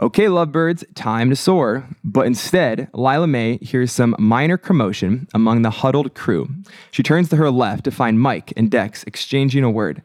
Okay, 0.00 0.28
lovebirds, 0.28 0.84
time 0.96 1.30
to 1.30 1.36
soar. 1.36 1.88
But 2.02 2.26
instead, 2.26 2.88
Lila 2.92 3.28
May 3.28 3.58
hears 3.58 3.92
some 3.92 4.16
minor 4.18 4.56
commotion 4.56 5.28
among 5.32 5.62
the 5.62 5.70
huddled 5.70 6.14
crew. 6.14 6.48
She 6.90 7.04
turns 7.04 7.28
to 7.28 7.36
her 7.36 7.48
left 7.48 7.84
to 7.84 7.92
find 7.92 8.18
Mike 8.18 8.52
and 8.56 8.68
Dex 8.68 9.04
exchanging 9.04 9.62
a 9.62 9.70
word. 9.70 10.02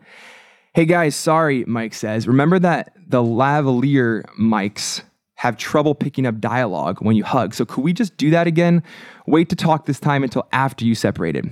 Hey 0.75 0.85
guys, 0.85 1.15
sorry, 1.15 1.65
Mike 1.65 1.95
says. 1.95 2.27
Remember 2.27 2.59
that 2.59 2.93
the 3.07 3.23
lavalier 3.23 4.23
mics 4.39 5.01
have 5.35 5.57
trouble 5.57 5.95
picking 5.95 6.27
up 6.27 6.39
dialogue 6.39 6.99
when 7.01 7.15
you 7.15 7.23
hug. 7.23 7.55
So 7.55 7.65
could 7.65 7.83
we 7.83 7.91
just 7.91 8.15
do 8.17 8.29
that 8.29 8.45
again? 8.45 8.83
Wait 9.25 9.49
to 9.49 9.55
talk 9.55 9.87
this 9.87 9.99
time 9.99 10.21
until 10.21 10.47
after 10.51 10.85
you 10.85 10.93
separated. 10.93 11.51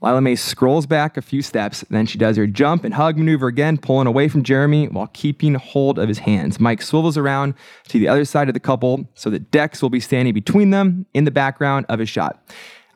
Lila 0.00 0.20
May 0.20 0.36
scrolls 0.36 0.86
back 0.86 1.16
a 1.16 1.22
few 1.22 1.42
steps, 1.42 1.84
then 1.90 2.06
she 2.06 2.18
does 2.18 2.36
her 2.36 2.46
jump 2.46 2.84
and 2.84 2.94
hug 2.94 3.18
maneuver 3.18 3.48
again, 3.48 3.78
pulling 3.78 4.06
away 4.06 4.28
from 4.28 4.44
Jeremy 4.44 4.86
while 4.86 5.08
keeping 5.08 5.54
hold 5.54 5.98
of 5.98 6.06
his 6.06 6.18
hands. 6.18 6.60
Mike 6.60 6.82
swivels 6.82 7.16
around 7.16 7.54
to 7.88 7.98
the 7.98 8.06
other 8.06 8.24
side 8.24 8.48
of 8.48 8.54
the 8.54 8.60
couple 8.60 9.08
so 9.14 9.28
that 9.30 9.50
Dex 9.50 9.82
will 9.82 9.90
be 9.90 9.98
standing 9.98 10.34
between 10.34 10.70
them 10.70 11.04
in 11.14 11.24
the 11.24 11.32
background 11.32 11.84
of 11.88 11.98
his 11.98 12.08
shot. 12.08 12.40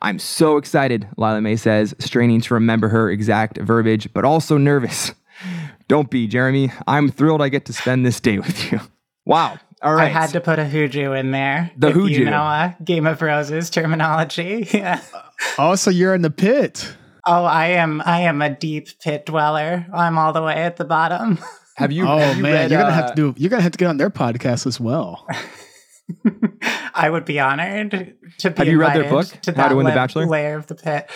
I'm 0.00 0.20
so 0.20 0.56
excited, 0.56 1.08
Lila 1.16 1.40
May 1.40 1.56
says, 1.56 1.92
straining 1.98 2.40
to 2.42 2.54
remember 2.54 2.88
her 2.88 3.10
exact 3.10 3.58
verbiage, 3.58 4.12
but 4.12 4.24
also 4.24 4.56
nervous. 4.56 5.12
Don't 5.88 6.08
be, 6.08 6.28
Jeremy. 6.28 6.72
I'm 6.86 7.10
thrilled 7.10 7.42
I 7.42 7.48
get 7.48 7.64
to 7.66 7.72
spend 7.72 8.06
this 8.06 8.20
day 8.20 8.38
with 8.38 8.72
you. 8.72 8.80
Wow. 9.24 9.58
All 9.82 9.94
right. 9.94 10.04
I 10.04 10.08
had 10.08 10.30
to 10.30 10.40
put 10.40 10.58
a 10.58 10.64
hooju 10.64 11.18
in 11.18 11.32
there. 11.32 11.72
The 11.76 11.88
if 11.88 11.96
hooju. 11.96 12.10
You 12.10 12.24
know, 12.26 12.42
uh, 12.42 12.72
Game 12.84 13.06
of 13.06 13.20
Roses 13.20 13.70
terminology. 13.70 14.68
Yeah. 14.72 15.00
Oh, 15.58 15.74
so 15.74 15.90
you're 15.90 16.14
in 16.14 16.22
the 16.22 16.30
pit. 16.30 16.94
Oh, 17.26 17.44
I 17.44 17.66
am. 17.68 18.00
I 18.04 18.20
am 18.22 18.40
a 18.42 18.50
deep 18.50 18.88
pit 19.00 19.26
dweller. 19.26 19.86
I'm 19.92 20.18
all 20.18 20.32
the 20.32 20.42
way 20.42 20.54
at 20.54 20.76
the 20.76 20.84
bottom. 20.84 21.38
have 21.76 21.90
you? 21.90 22.06
Oh 22.06 22.18
have 22.18 22.36
you 22.36 22.42
man, 22.42 22.52
read, 22.52 22.70
you're 22.70 22.80
gonna 22.80 22.92
uh, 22.92 22.94
have 22.94 23.14
to 23.14 23.16
do. 23.16 23.34
You're 23.36 23.50
gonna 23.50 23.62
have 23.62 23.72
to 23.72 23.78
get 23.78 23.88
on 23.88 23.96
their 23.96 24.10
podcast 24.10 24.66
as 24.66 24.78
well. 24.78 25.26
I 26.94 27.08
would 27.10 27.24
be 27.24 27.40
honored 27.40 27.90
to 28.38 28.50
be. 28.50 28.56
Have 28.56 28.68
you 28.68 28.78
read 28.78 28.94
their 28.96 29.08
book, 29.10 29.26
To 29.42 29.52
How 29.52 29.68
to 29.68 29.76
Win 29.76 29.84
the 29.84 29.90
la- 29.90 29.96
Bachelor? 29.96 30.26
Layer 30.26 30.56
of 30.56 30.66
the 30.66 30.74
pit. 30.74 31.10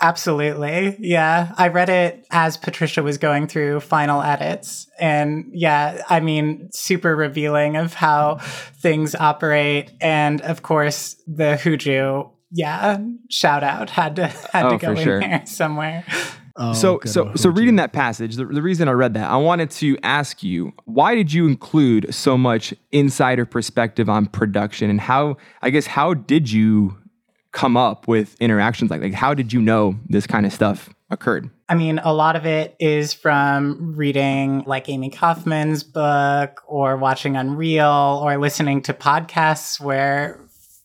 Absolutely, 0.00 0.96
yeah. 1.00 1.52
I 1.56 1.68
read 1.68 1.88
it 1.88 2.24
as 2.30 2.56
Patricia 2.56 3.02
was 3.02 3.18
going 3.18 3.48
through 3.48 3.80
final 3.80 4.22
edits, 4.22 4.88
and 4.98 5.46
yeah, 5.52 6.02
I 6.08 6.20
mean, 6.20 6.70
super 6.72 7.16
revealing 7.16 7.76
of 7.76 7.94
how 7.94 8.36
things 8.80 9.14
operate, 9.16 9.90
and 10.00 10.40
of 10.42 10.62
course 10.62 11.16
the 11.26 11.58
Hooju. 11.62 12.30
Yeah, 12.50 12.98
shout 13.28 13.62
out 13.64 13.90
had 13.90 14.16
to 14.16 14.28
had 14.28 14.66
Oh, 14.66 14.70
to 14.70 14.78
go 14.78 14.90
in 14.92 14.96
sure. 14.98 15.20
there 15.20 15.42
somewhere. 15.46 16.04
Oh, 16.60 16.72
so 16.72 17.00
so 17.04 17.28
old 17.28 17.38
so 17.38 17.50
reading 17.50 17.76
that 17.76 17.92
passage 17.92 18.34
the, 18.34 18.44
the 18.44 18.60
reason 18.62 18.88
i 18.88 18.90
read 18.90 19.14
that 19.14 19.30
i 19.30 19.36
wanted 19.36 19.70
to 19.70 19.96
ask 20.02 20.42
you 20.42 20.72
why 20.86 21.14
did 21.14 21.32
you 21.32 21.46
include 21.46 22.12
so 22.12 22.36
much 22.36 22.74
insider 22.90 23.46
perspective 23.46 24.08
on 24.08 24.26
production 24.26 24.90
and 24.90 25.00
how 25.00 25.36
i 25.62 25.70
guess 25.70 25.86
how 25.86 26.14
did 26.14 26.50
you 26.50 26.98
come 27.52 27.76
up 27.76 28.06
with 28.06 28.36
interactions 28.40 28.90
like 28.90 29.00
like 29.00 29.14
how 29.14 29.34
did 29.34 29.52
you 29.52 29.60
know 29.60 29.96
this 30.08 30.26
kind 30.26 30.44
of 30.46 30.52
stuff 30.52 30.90
occurred? 31.10 31.50
I 31.68 31.74
mean, 31.74 31.98
a 31.98 32.12
lot 32.12 32.36
of 32.36 32.46
it 32.46 32.76
is 32.78 33.12
from 33.12 33.94
reading 33.96 34.64
like 34.66 34.88
Amy 34.88 35.10
Kaufman's 35.10 35.82
book 35.82 36.62
or 36.66 36.96
watching 36.96 37.36
Unreal 37.36 38.20
or 38.22 38.38
listening 38.38 38.82
to 38.82 38.94
podcasts 38.94 39.80
where 39.80 40.40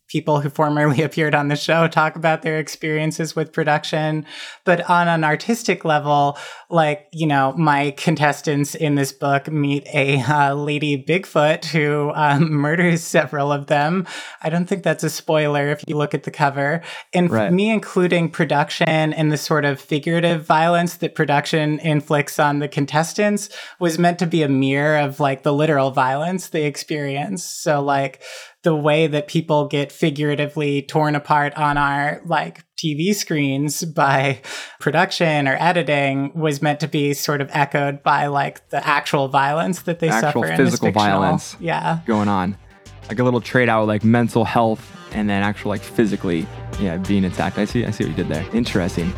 people 0.07 0.39
who 0.39 0.49
formerly 0.49 1.01
appeared 1.03 1.35
on 1.35 1.47
the 1.47 1.55
show 1.55 1.87
talk 1.87 2.15
about 2.15 2.41
their 2.41 2.59
experiences 2.59 3.35
with 3.35 3.51
production. 3.51 4.25
But 4.63 4.89
on 4.89 5.07
an 5.07 5.23
artistic 5.23 5.83
level, 5.83 6.37
like, 6.73 7.07
you 7.11 7.27
know, 7.27 7.53
my 7.53 7.91
contestants 7.91 8.73
in 8.75 8.95
this 8.95 9.11
book 9.11 9.49
meet 9.51 9.87
a 9.93 10.19
uh, 10.21 10.53
lady 10.53 11.01
Bigfoot 11.01 11.65
who 11.65 12.11
um, 12.15 12.51
murders 12.51 13.03
several 13.03 13.51
of 13.51 13.67
them. 13.67 14.07
I 14.41 14.49
don't 14.49 14.65
think 14.65 14.83
that's 14.83 15.03
a 15.03 15.09
spoiler 15.09 15.69
if 15.69 15.83
you 15.87 15.95
look 15.95 16.13
at 16.13 16.23
the 16.23 16.31
cover. 16.31 16.81
And 17.13 17.29
right. 17.29 17.53
me 17.53 17.69
including 17.69 18.29
production 18.29 19.13
and 19.13 19.31
the 19.31 19.37
sort 19.37 19.65
of 19.65 19.79
figurative 19.79 20.45
violence 20.45 20.95
that 20.97 21.15
production 21.15 21.79
inflicts 21.79 22.39
on 22.39 22.59
the 22.59 22.67
contestants 22.67 23.49
was 23.79 23.99
meant 23.99 24.19
to 24.19 24.27
be 24.27 24.41
a 24.41 24.49
mirror 24.49 24.97
of 24.97 25.19
like 25.19 25.43
the 25.43 25.53
literal 25.53 25.91
violence 25.91 26.47
they 26.47 26.65
experience. 26.65 27.43
So, 27.43 27.81
like, 27.81 28.21
the 28.63 28.75
way 28.75 29.07
that 29.07 29.27
people 29.27 29.67
get 29.67 29.91
figuratively 29.91 30.81
torn 30.81 31.15
apart 31.15 31.53
on 31.55 31.77
our 31.77 32.21
like 32.25 32.63
TV 32.77 33.13
screens 33.13 33.83
by 33.83 34.41
production 34.79 35.47
or 35.47 35.55
editing 35.59 36.31
was 36.33 36.61
meant 36.61 36.79
to 36.81 36.87
be 36.87 37.13
sort 37.13 37.41
of 37.41 37.49
echoed 37.53 38.03
by 38.03 38.27
like 38.27 38.67
the 38.69 38.85
actual 38.85 39.27
violence 39.27 39.83
that 39.83 39.99
they 39.99 40.09
actual 40.09 40.43
suffer 40.43 40.55
physical 40.55 40.91
violence 40.91 41.55
yeah. 41.59 41.99
going 42.05 42.27
on. 42.27 42.57
Like 43.09 43.19
a 43.19 43.23
little 43.23 43.41
trade 43.41 43.69
out 43.69 43.87
like 43.87 44.03
mental 44.03 44.45
health 44.45 44.89
and 45.11 45.29
then 45.29 45.43
actual 45.43 45.69
like 45.69 45.81
physically 45.81 46.47
yeah 46.79 46.97
being 46.97 47.25
attacked. 47.25 47.57
I 47.57 47.65
see 47.65 47.85
i 47.85 47.91
see 47.91 48.05
what 48.05 48.17
you 48.17 48.23
did 48.23 48.29
there. 48.29 48.45
Interesting 48.53 49.13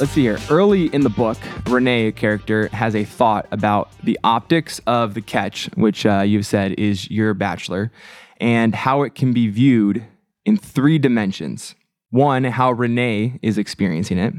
Let's 0.00 0.12
see 0.12 0.22
here. 0.22 0.38
Early 0.48 0.86
in 0.94 1.02
the 1.02 1.10
book, 1.10 1.36
Renee, 1.66 2.06
a 2.06 2.12
character, 2.12 2.68
has 2.68 2.96
a 2.96 3.04
thought 3.04 3.46
about 3.52 3.90
the 4.02 4.18
optics 4.24 4.80
of 4.86 5.12
the 5.12 5.20
catch, 5.20 5.66
which 5.74 6.06
uh, 6.06 6.22
you've 6.22 6.46
said 6.46 6.72
is 6.78 7.10
your 7.10 7.34
bachelor, 7.34 7.92
and 8.40 8.74
how 8.74 9.02
it 9.02 9.14
can 9.14 9.34
be 9.34 9.48
viewed 9.48 10.06
in 10.46 10.56
three 10.56 10.98
dimensions. 10.98 11.74
One, 12.08 12.44
how 12.44 12.72
Renee 12.72 13.38
is 13.42 13.58
experiencing 13.58 14.18
it. 14.18 14.32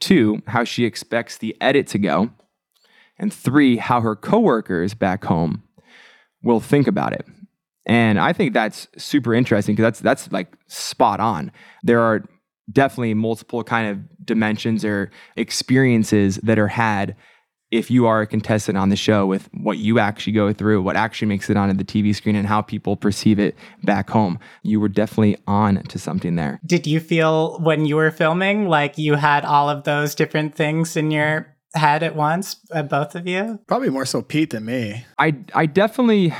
Two, 0.00 0.42
how 0.48 0.64
she 0.64 0.84
expects 0.84 1.38
the 1.38 1.56
edit 1.62 1.86
to 1.88 1.98
go. 1.98 2.30
And 3.18 3.32
three, 3.32 3.78
how 3.78 4.02
her 4.02 4.14
coworkers 4.14 4.92
back 4.92 5.24
home 5.24 5.62
will 6.42 6.60
think 6.60 6.86
about 6.86 7.14
it. 7.14 7.24
And 7.86 8.18
I 8.18 8.32
think 8.32 8.52
that's 8.52 8.86
super 8.98 9.32
interesting 9.32 9.74
because 9.74 9.84
that's 9.84 10.00
that's 10.00 10.32
like 10.32 10.52
spot 10.66 11.20
on. 11.20 11.52
There 11.82 12.00
are 12.00 12.22
definitely 12.70 13.14
multiple 13.14 13.62
kind 13.62 13.88
of 13.88 14.26
dimensions 14.26 14.84
or 14.84 15.10
experiences 15.36 16.36
that 16.42 16.58
are 16.58 16.68
had 16.68 17.16
if 17.70 17.90
you 17.90 18.06
are 18.06 18.22
a 18.22 18.26
contestant 18.26 18.78
on 18.78 18.90
the 18.90 18.96
show 18.96 19.26
with 19.26 19.48
what 19.52 19.78
you 19.78 19.98
actually 19.98 20.32
go 20.32 20.52
through, 20.52 20.82
what 20.82 20.96
actually 20.96 21.26
makes 21.26 21.50
it 21.50 21.56
onto 21.56 21.74
the 21.74 21.84
TV 21.84 22.14
screen, 22.14 22.36
and 22.36 22.46
how 22.46 22.62
people 22.62 22.96
perceive 22.96 23.38
it 23.38 23.56
back 23.82 24.08
home. 24.08 24.38
You 24.62 24.78
were 24.78 24.88
definitely 24.88 25.36
on 25.46 25.82
to 25.82 25.98
something 25.98 26.36
there. 26.36 26.60
Did 26.64 26.86
you 26.86 27.00
feel 27.00 27.58
when 27.60 27.84
you 27.84 27.96
were 27.96 28.10
filming 28.10 28.68
like 28.68 28.98
you 28.98 29.14
had 29.14 29.44
all 29.44 29.68
of 29.68 29.84
those 29.84 30.14
different 30.14 30.54
things 30.54 30.96
in 30.96 31.10
your 31.10 31.54
head 31.74 32.02
at 32.02 32.14
once, 32.14 32.56
uh, 32.70 32.82
both 32.82 33.14
of 33.16 33.26
you? 33.26 33.58
Probably 33.66 33.90
more 33.90 34.06
so 34.06 34.22
Pete 34.22 34.50
than 34.50 34.64
me. 34.64 35.04
I 35.18 35.36
I 35.52 35.66
definitely 35.66 36.32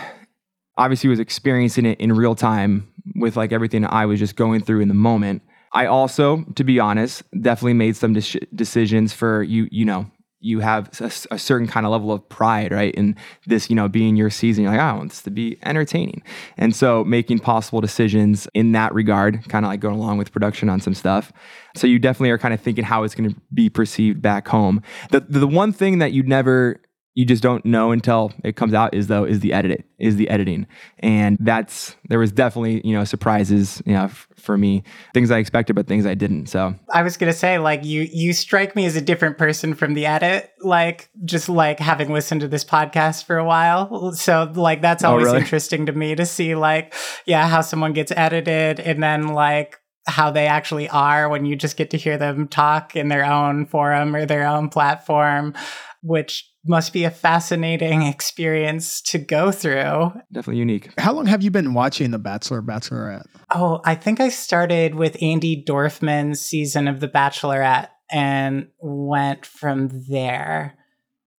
obviously 0.79 1.11
was 1.11 1.19
experiencing 1.19 1.87
it 1.87 1.99
in 2.01 2.13
real 2.13 2.35
time 2.35 2.93
with 3.17 3.37
like 3.37 3.53
everything 3.53 3.85
I 3.85 4.07
was 4.07 4.21
just 4.21 4.37
going 4.37 4.63
through 4.63 4.81
in 4.81 4.89
the 4.89 4.95
moment. 4.95 5.43
I 5.77 5.85
also, 5.85 6.43
to 6.55 6.65
be 6.65 6.81
honest, 6.81 7.23
definitely 7.39 7.75
made 7.75 7.97
some 7.97 8.15
de- 8.15 8.41
decisions 8.55 9.13
for 9.13 9.43
you. 9.43 9.69
You 9.71 9.85
know, 9.85 10.11
you 10.41 10.61
have 10.61 10.89
a, 11.03 11.13
a, 11.35 11.39
certain 11.39 11.67
kind 11.67 11.85
of 11.85 11.93
level 11.93 12.13
of 12.13 12.27
pride, 12.31 12.73
right? 12.73 12.95
In 12.95 13.15
this, 13.45 13.69
you 13.69 13.77
know, 13.77 13.87
being 13.87 14.17
your 14.17 14.31
season, 14.31 14.65
you're 14.65 14.73
like, 14.73 14.81
I 14.81 14.95
want 14.95 15.11
this 15.11 15.21
to 15.25 15.31
be 15.31 15.59
entertaining. 15.65 16.23
And 16.57 16.75
so 16.75 17.05
making 17.05 17.41
possible 17.41 17.83
decisions 17.83 18.49
in 18.55 18.73
that 18.73 18.95
regard, 18.95 19.47
kind 19.51 19.67
of 19.67 19.71
like 19.71 19.81
going 19.81 19.97
along 19.97 20.17
with 20.17 20.33
production 20.33 20.71
on 20.71 20.81
some 20.81 20.95
stuff. 20.95 21.31
So 21.75 21.87
you 21.87 21.99
definitely 21.99 22.31
are 22.31 22.39
kind 22.39 22.55
of 22.55 22.61
thinking 22.61 22.85
how 22.85 23.03
it's 23.03 23.15
going 23.15 23.29
to 23.29 23.37
be 23.53 23.69
perceived 23.69 24.23
back 24.23 24.49
home. 24.49 24.83
The, 25.11 25.21
the 25.21 25.47
one 25.47 25.75
thing 25.75 25.99
that 25.99 26.13
you 26.13 26.23
never 26.23 26.81
you 27.17 27.25
just 27.25 27.43
don't 27.43 27.65
know 27.65 27.93
until 27.93 28.31
it 28.45 28.57
comes 28.57 28.75
out 28.75 28.93
is 28.93 29.07
though 29.07 29.25
is 29.25 29.41
the 29.41 29.55
edit 29.55 29.87
is 29.99 30.17
the 30.17 30.29
editing. 30.29 30.67
And 30.99 31.39
that's 31.41 31.97
there 32.11 32.19
was 32.19 32.31
definitely 32.31 32.83
you 32.85 32.95
know 32.95 33.05
surprises 33.05 33.83
you 33.87 33.95
know 33.95 34.05
f- 34.05 34.29
for 34.37 34.59
me. 34.59 34.85
Things 35.15 35.31
i 35.31 35.39
expected 35.39 35.75
but 35.75 35.87
things 35.87 36.05
i 36.05 36.15
didn't 36.15 36.47
so. 36.47 36.75
I 36.93 37.03
was 37.03 37.17
gonna 37.17 37.33
say 37.33 37.59
like 37.59 37.85
you 37.85 38.07
you 38.13 38.35
strike 38.35 38.77
me 38.77 38.85
as 38.85 38.97
a 38.97 39.01
different 39.01 39.39
person 39.39 39.75
from 39.75 39.95
the 39.95 40.05
edit 40.05 40.51
like 40.61 41.09
just 41.25 41.49
like 41.49 41.81
having 41.81 42.13
listened 42.13 42.43
to 42.43 42.49
this 42.49 42.65
podcast 42.65 43.25
for 43.25 43.39
a 43.39 43.45
while. 43.45 44.13
So 44.13 44.53
like 44.55 44.83
that's 44.83 45.03
oh, 45.03 45.11
always 45.11 45.29
oh, 45.29 45.33
really? 45.33 45.41
interesting 45.41 45.87
to 45.87 45.93
me 45.93 46.15
to 46.15 46.27
see 46.27 46.55
like 46.55 46.95
yeah 47.25 47.49
how 47.49 47.63
someone 47.63 47.95
gets 47.95 48.13
edited 48.13 48.79
and 48.79 49.03
then 49.03 49.29
like 49.29 49.81
how 50.07 50.31
they 50.31 50.47
actually 50.47 50.89
are 50.91 51.31
when 51.31 51.47
you 51.47 51.57
just 51.57 51.79
get 51.79 51.91
to 51.91 51.97
hear 51.97 52.19
them 52.19 52.47
talk 52.47 52.95
in 52.95 53.09
their 53.09 53.25
own 53.25 53.65
forum 53.65 54.15
or 54.15 54.27
their 54.27 54.47
own 54.47 54.69
platform 54.69 55.55
which 56.03 56.49
must 56.67 56.93
be 56.93 57.05
a 57.05 57.11
fascinating 57.11 58.03
experience 58.03 59.01
to 59.03 59.19
go 59.19 59.51
through. 59.51 60.13
Definitely 60.33 60.59
unique. 60.59 60.91
How 60.99 61.13
long 61.13 61.27
have 61.27 61.43
you 61.43 61.51
been 61.51 61.75
watching 61.75 62.11
The 62.11 62.19
Bachelor 62.19 62.63
Bachelorette? 62.63 63.27
Oh, 63.55 63.81
I 63.85 63.95
think 63.95 64.21
I 64.21 64.29
started 64.29 64.95
with 64.95 65.17
Andi 65.19 65.65
Dorfman's 65.65 66.41
season 66.41 66.89
of 66.89 67.01
The 67.01 67.09
Bachelorette 67.09 67.89
and 68.11 68.69
went 68.81 69.47
from 69.47 69.91
there. 70.09 70.77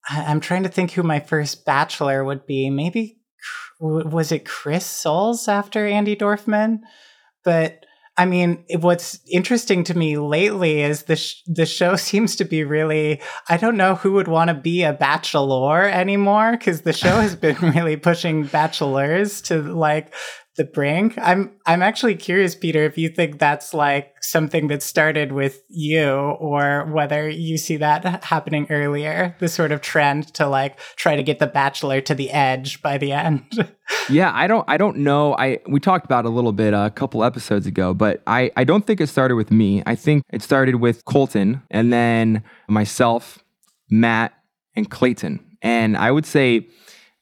I'm 0.09 0.39
trying 0.39 0.63
to 0.63 0.69
think 0.69 0.91
who 0.91 1.03
my 1.03 1.19
first 1.19 1.65
bachelor 1.65 2.23
would 2.23 2.45
be. 2.45 2.69
Maybe 2.69 3.19
was 3.79 4.31
it 4.31 4.45
Chris 4.45 4.85
Soules 4.85 5.47
after 5.47 5.85
Andy 5.85 6.15
Dorfman? 6.15 6.79
But 7.43 7.85
I 8.19 8.25
mean, 8.25 8.63
what's 8.79 9.19
interesting 9.29 9.83
to 9.85 9.97
me 9.97 10.17
lately 10.17 10.81
is 10.81 11.03
the 11.03 11.15
sh- 11.15 11.43
the 11.45 11.67
show 11.67 11.95
seems 12.09 12.35
to 12.37 12.45
be 12.45 12.63
really. 12.63 13.21
I 13.47 13.57
don't 13.57 13.77
know 13.77 13.95
who 13.95 14.13
would 14.13 14.27
want 14.27 14.49
to 14.49 14.53
be 14.53 14.83
a 14.83 14.93
bachelor 14.93 15.83
anymore 15.83 16.51
because 16.53 16.81
the 16.81 16.93
show 16.93 17.19
has 17.19 17.35
been 17.35 17.55
really 17.61 17.95
pushing 17.95 18.45
bachelors 18.45 19.41
to 19.43 19.61
like 19.61 20.13
the 20.57 20.65
brink. 20.65 21.17
I'm 21.17 21.51
I'm 21.65 21.81
actually 21.81 22.15
curious, 22.15 22.55
Peter, 22.55 22.83
if 22.83 22.97
you 22.97 23.09
think 23.09 23.39
that's 23.39 23.73
like 23.73 24.15
something 24.21 24.67
that 24.67 24.83
started 24.83 25.31
with 25.31 25.63
you, 25.69 26.09
or 26.09 26.85
whether 26.91 27.29
you 27.29 27.57
see 27.57 27.77
that 27.77 28.23
happening 28.25 28.67
earlier. 28.69 29.35
The 29.39 29.47
sort 29.47 29.71
of 29.71 29.81
trend 29.81 30.33
to 30.33 30.47
like 30.47 30.79
try 30.95 31.15
to 31.15 31.23
get 31.23 31.39
the 31.39 31.47
bachelor 31.47 32.01
to 32.01 32.15
the 32.15 32.31
edge 32.31 32.81
by 32.81 32.97
the 32.97 33.11
end. 33.13 33.43
yeah, 34.09 34.31
I 34.33 34.47
don't 34.47 34.65
I 34.67 34.77
don't 34.77 34.97
know. 34.97 35.35
I 35.37 35.59
we 35.69 35.79
talked 35.79 36.05
about 36.05 36.25
a 36.25 36.29
little 36.29 36.51
bit 36.51 36.73
uh, 36.73 36.85
a 36.87 36.91
couple 36.91 37.23
episodes 37.23 37.67
ago, 37.67 37.93
but 37.93 38.21
I 38.27 38.51
I 38.57 38.63
don't 38.63 38.85
think 38.85 38.99
it 38.99 39.07
started 39.07 39.35
with 39.35 39.51
me. 39.51 39.83
I 39.85 39.95
think 39.95 40.23
it 40.31 40.41
started 40.41 40.75
with 40.75 41.05
Colton, 41.05 41.61
and 41.69 41.93
then 41.93 42.43
myself, 42.67 43.39
Matt, 43.89 44.33
and 44.75 44.89
Clayton. 44.89 45.39
And 45.61 45.95
I 45.95 46.11
would 46.11 46.25
say 46.25 46.67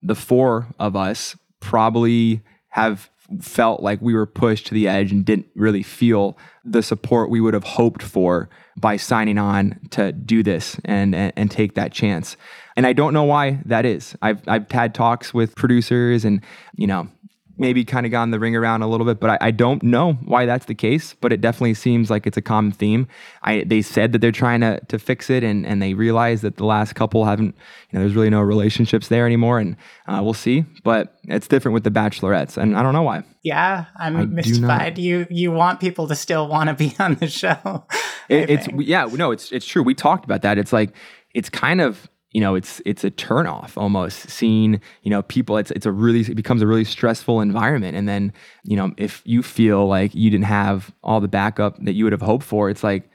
the 0.02 0.16
four 0.16 0.68
of 0.80 0.96
us 0.96 1.36
probably 1.60 2.42
have 2.70 3.10
felt 3.42 3.82
like 3.82 4.02
we 4.02 4.14
were 4.14 4.26
pushed 4.26 4.68
to 4.68 4.74
the 4.74 4.88
edge 4.88 5.12
and 5.12 5.26
didn't 5.26 5.48
really 5.56 5.84
feel 5.84 6.38
the 6.64 6.84
support 6.84 7.30
we 7.30 7.42
would 7.42 7.54
have 7.54 7.64
hoped 7.64 8.04
for 8.04 8.50
by 8.78 8.98
signing 8.98 9.38
on 9.38 9.80
to 9.92 10.12
do 10.12 10.44
this 10.44 10.80
and, 10.86 11.16
and, 11.16 11.34
and 11.36 11.52
take 11.52 11.76
that 11.76 11.92
chance. 11.92 12.38
And 12.76 12.86
I 12.86 12.94
don't 12.94 13.14
know 13.14 13.24
why 13.24 13.62
that 13.66 13.86
is. 13.86 14.16
I've 14.22 14.46
I've 14.48 14.70
had 14.70 14.94
talks 14.94 15.34
with 15.34 15.56
producers 15.56 16.26
and 16.26 16.42
you 16.76 16.88
know 16.88 17.08
maybe 17.58 17.86
kind 17.86 18.06
of 18.06 18.12
gone 18.12 18.32
the 18.32 18.40
ring 18.40 18.56
around 18.56 18.82
a 18.82 18.88
little 18.88 19.06
bit, 19.06 19.20
but 19.20 19.30
I, 19.30 19.38
I, 19.48 19.52
don't 19.52 19.82
know 19.84 20.14
why 20.14 20.46
that's 20.46 20.66
the 20.66 20.76
case. 20.76 21.14
But 21.14 21.32
it 21.32 21.42
definitely 21.42 21.74
seems 21.74 22.10
like 22.10 22.28
it's 22.28 22.38
a 22.38 22.42
common 22.42 22.72
theme. 22.72 23.08
I 23.44 23.64
they 23.66 23.82
said 23.82 24.12
that 24.12 24.20
they're 24.20 24.32
trying 24.32 24.62
to 24.62 24.80
to 24.88 25.00
fix 25.00 25.30
it, 25.30 25.44
and 25.44 25.66
and 25.66 25.82
they 25.82 25.94
realize 25.94 26.42
that 26.42 26.58
the 26.58 26.66
last 26.66 26.94
couple 26.96 27.26
haven't. 27.26 27.56
You 27.92 28.00
know, 28.00 28.06
there's 28.06 28.16
really 28.16 28.30
no 28.30 28.42
relationships 28.42 29.08
there 29.08 29.26
anymore, 29.26 29.60
and 29.60 29.78
uh, 30.08 30.22
we'll 30.24 30.34
see. 30.34 30.66
But 30.84 31.18
it's 31.24 31.48
different 31.48 31.74
with 31.74 31.84
the 31.84 31.92
Bachelorettes, 31.92 32.58
and 32.58 32.78
I 32.78 32.84
don't 32.84 32.94
know 32.94 33.04
why. 33.04 33.24
Yeah, 33.44 33.86
I'm 33.98 34.18
I 34.18 34.26
mystified. 34.26 34.98
You 34.98 35.28
you 35.30 35.52
want 35.52 35.80
people 35.80 36.08
to 36.08 36.16
still 36.16 36.48
want 36.48 36.70
to 36.70 36.76
be 36.76 36.96
on 37.00 37.16
the 37.16 37.28
show. 37.28 37.86
It, 38.28 38.50
it's 38.50 38.68
yeah, 38.80 39.06
no, 39.06 39.30
it's 39.30 39.52
it's 39.52 39.68
true. 39.68 39.84
We 39.84 39.94
talked 39.94 40.26
about 40.26 40.42
that. 40.42 40.58
It's 40.58 40.74
like 40.74 40.96
it's 41.36 41.48
kind 41.48 41.80
of 41.80 42.10
you 42.36 42.42
know, 42.42 42.54
it's 42.54 42.82
it's 42.84 43.06
a 43.06 43.12
turnoff 43.12 43.78
almost 43.78 44.30
seeing, 44.30 44.82
you 45.04 45.10
know, 45.10 45.22
people 45.22 45.56
it's 45.56 45.72
it's 45.72 45.86
a 45.86 45.92
really 45.94 46.20
it 46.20 46.36
becomes 46.36 46.62
a 46.62 46.68
really 46.68 46.84
stressful 46.84 47.40
environment. 47.40 47.96
And 47.96 48.10
then, 48.10 48.34
you 48.66 48.76
know, 48.76 48.92
if 48.98 49.22
you 49.24 49.42
feel 49.42 49.88
like 49.88 50.14
you 50.14 50.30
didn't 50.30 50.44
have 50.44 50.94
all 51.02 51.22
the 51.22 51.30
backup 51.30 51.82
that 51.86 51.94
you 51.94 52.04
would 52.04 52.12
have 52.12 52.22
hoped 52.22 52.44
for, 52.44 52.70
it's 52.70 52.84
like 52.84 53.10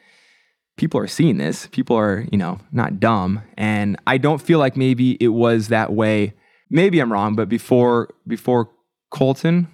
people 0.79 0.99
are 0.99 1.07
seeing 1.07 1.37
this. 1.37 1.67
People 1.67 1.99
are, 1.99 2.25
you 2.33 2.39
know, 2.39 2.61
not 2.73 2.99
dumb. 2.99 3.43
And 3.59 3.99
I 4.07 4.17
don't 4.17 4.41
feel 4.41 4.59
like 4.59 4.75
maybe 4.75 5.19
it 5.21 5.35
was 5.35 5.69
that 5.69 5.93
way. 5.93 6.33
Maybe 6.71 6.99
I'm 6.99 7.13
wrong, 7.13 7.37
but 7.37 7.51
before 7.51 8.09
before 8.27 8.71
Colton, 9.11 9.69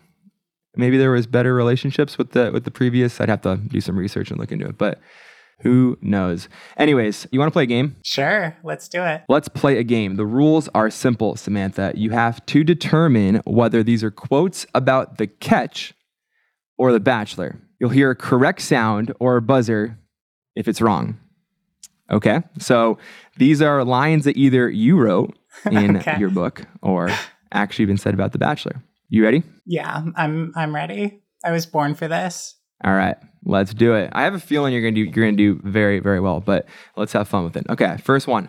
maybe 0.75 0.99
there 0.99 1.12
was 1.12 1.29
better 1.29 1.55
relationships 1.55 2.19
with 2.19 2.33
the 2.33 2.50
with 2.50 2.65
the 2.65 2.73
previous. 2.73 3.21
I'd 3.21 3.29
have 3.29 3.43
to 3.43 3.59
do 3.59 3.81
some 3.81 3.97
research 3.97 4.33
and 4.33 4.41
look 4.41 4.50
into 4.50 4.67
it. 4.67 4.76
But 4.76 4.99
who 5.61 5.97
knows? 6.03 6.49
Anyways, 6.77 7.27
you 7.33 7.39
want 7.39 7.49
to 7.51 7.53
play 7.53 7.63
a 7.65 7.67
game? 7.67 7.97
Sure, 8.05 8.57
let's 8.63 8.89
do 8.89 9.03
it. 9.03 9.23
Let's 9.29 9.49
play 9.49 9.79
a 9.79 9.83
game. 9.83 10.17
The 10.17 10.27
rules 10.27 10.69
are 10.75 10.91
simple, 10.91 11.37
Samantha. 11.37 11.93
You 11.95 12.11
have 12.11 12.45
to 12.47 12.63
determine 12.65 13.37
whether 13.47 13.83
these 13.83 14.05
are 14.05 14.11
quotes 14.11 14.67
about 14.75 15.19
the 15.19 15.27
catch 15.27 15.95
or 16.79 16.93
the 16.93 17.01
bachelor. 17.01 17.57
You'll 17.81 17.91
hear 17.91 18.11
a 18.11 18.17
correct 18.17 18.61
sound 18.63 19.13
or 19.19 19.37
a 19.37 19.43
buzzer 19.43 19.99
if 20.55 20.69
it's 20.69 20.81
wrong. 20.81 21.19
Okay? 22.11 22.43
So 22.59 22.99
these 23.37 23.61
are 23.63 23.83
lines 23.85 24.25
that 24.25 24.37
either 24.37 24.69
you 24.71 24.99
wrote 24.99 25.37
in 25.71 25.97
Okay. 25.99 26.19
your 26.19 26.31
book 26.31 26.63
or 26.83 27.11
actually 27.53 27.87
been 27.87 27.97
said 27.99 28.15
about 28.15 28.33
the 28.33 28.39
bachelor. 28.39 28.83
You 29.09 29.25
ready? 29.25 29.43
Yeah, 29.65 30.03
I'm 30.17 30.53
I'm 30.57 30.75
ready. 30.75 31.23
I 31.45 31.51
was 31.53 31.65
born 31.67 31.95
for 31.95 32.09
this. 32.09 32.57
All 32.85 32.93
right, 32.95 33.17
let's 33.47 33.73
do 33.73 33.95
it. 33.95 34.11
I 34.12 34.23
have 34.25 34.35
a 34.35 34.38
feeling 34.41 34.73
you're 34.73 34.83
gonna 34.83 34.93
do 34.93 35.03
you're 35.03 35.12
gonna 35.12 35.33
do 35.33 35.61
very 35.65 36.00
very 36.00 36.21
well, 36.21 36.41
but 36.41 36.67
let's 36.97 37.12
have 37.15 37.29
fun 37.29 37.45
with 37.45 37.57
it. 37.57 37.65
Okay, 37.71 37.97
first 38.03 38.26
one. 38.26 38.49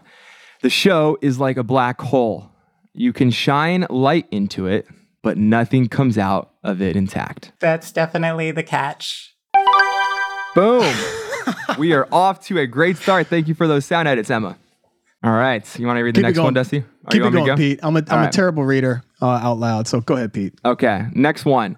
The 0.62 0.70
show 0.70 1.18
is 1.22 1.40
like 1.40 1.56
a 1.58 1.64
black 1.64 2.02
hole. 2.02 2.50
You 2.94 3.14
can 3.14 3.30
shine 3.32 3.86
light 3.90 4.28
into 4.32 4.66
it, 4.66 4.88
but 5.22 5.38
nothing 5.38 5.88
comes 5.88 6.18
out 6.18 6.52
of 6.64 6.82
it 6.82 6.96
intact. 6.96 7.52
That's 7.60 7.92
definitely 7.92 8.52
the 8.52 8.64
catch. 8.64 9.36
Boom. 10.56 10.92
we 11.78 11.94
are 11.94 12.08
off 12.12 12.44
to 12.48 12.58
a 12.60 12.66
great 12.66 12.98
start. 12.98 13.28
Thank 13.28 13.48
you 13.48 13.54
for 13.54 13.68
those 13.68 13.86
sound 13.86 14.08
edits, 14.08 14.30
Emma. 14.32 14.58
All 15.24 15.32
right, 15.32 15.64
you 15.80 15.86
want 15.88 15.98
to 15.98 16.04
read 16.04 16.16
the 16.16 16.20
Keep 16.20 16.26
it 16.26 16.28
next 16.28 16.36
going. 16.38 16.46
one, 16.46 16.54
Dusty? 16.54 16.78
Or 16.80 16.84
Keep 17.12 17.14
you 17.14 17.22
it 17.22 17.24
want 17.24 17.36
me 17.36 17.42
to 17.42 17.46
going, 17.46 17.48
go? 17.48 17.56
Pete. 17.56 17.80
I'm 17.84 17.96
a, 17.96 18.00
I'm 18.00 18.06
All 18.10 18.18
a 18.18 18.22
right. 18.24 18.32
terrible 18.32 18.64
reader 18.64 19.04
uh, 19.22 19.26
out 19.28 19.58
loud. 19.60 19.88
So 19.88 20.00
go 20.02 20.16
ahead, 20.16 20.34
Pete. 20.34 20.54
Okay, 20.64 21.06
next 21.14 21.44
one. 21.46 21.78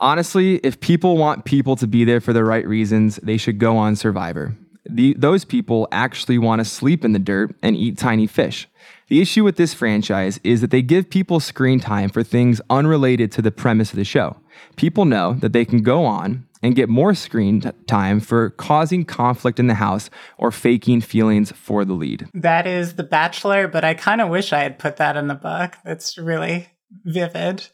Honestly, 0.00 0.56
if 0.58 0.78
people 0.80 1.16
want 1.16 1.44
people 1.44 1.74
to 1.76 1.86
be 1.86 2.04
there 2.04 2.20
for 2.20 2.32
the 2.32 2.44
right 2.44 2.66
reasons, 2.66 3.16
they 3.16 3.36
should 3.36 3.58
go 3.58 3.76
on 3.76 3.96
Survivor. 3.96 4.56
The, 4.88 5.14
those 5.18 5.44
people 5.44 5.88
actually 5.92 6.38
want 6.38 6.60
to 6.60 6.64
sleep 6.64 7.04
in 7.04 7.12
the 7.12 7.18
dirt 7.18 7.54
and 7.62 7.76
eat 7.76 7.98
tiny 7.98 8.26
fish. 8.26 8.68
The 9.08 9.20
issue 9.20 9.42
with 9.42 9.56
this 9.56 9.74
franchise 9.74 10.38
is 10.44 10.60
that 10.60 10.70
they 10.70 10.82
give 10.82 11.10
people 11.10 11.40
screen 11.40 11.80
time 11.80 12.10
for 12.10 12.22
things 12.22 12.60
unrelated 12.70 13.32
to 13.32 13.42
the 13.42 13.50
premise 13.50 13.90
of 13.90 13.96
the 13.96 14.04
show. 14.04 14.36
People 14.76 15.04
know 15.04 15.34
that 15.34 15.52
they 15.52 15.64
can 15.64 15.82
go 15.82 16.04
on 16.04 16.46
and 16.62 16.74
get 16.74 16.88
more 16.88 17.14
screen 17.14 17.60
t- 17.60 17.70
time 17.86 18.20
for 18.20 18.50
causing 18.50 19.04
conflict 19.04 19.58
in 19.58 19.66
the 19.66 19.74
house 19.74 20.10
or 20.36 20.50
faking 20.50 21.00
feelings 21.00 21.52
for 21.52 21.84
the 21.84 21.92
lead. 21.92 22.28
That 22.34 22.66
is 22.66 22.94
The 22.94 23.04
Bachelor, 23.04 23.68
but 23.68 23.84
I 23.84 23.94
kind 23.94 24.20
of 24.20 24.28
wish 24.28 24.52
I 24.52 24.60
had 24.60 24.78
put 24.78 24.96
that 24.96 25.16
in 25.16 25.28
the 25.28 25.34
book. 25.34 25.76
That's 25.84 26.18
really 26.18 26.68
vivid. 27.04 27.68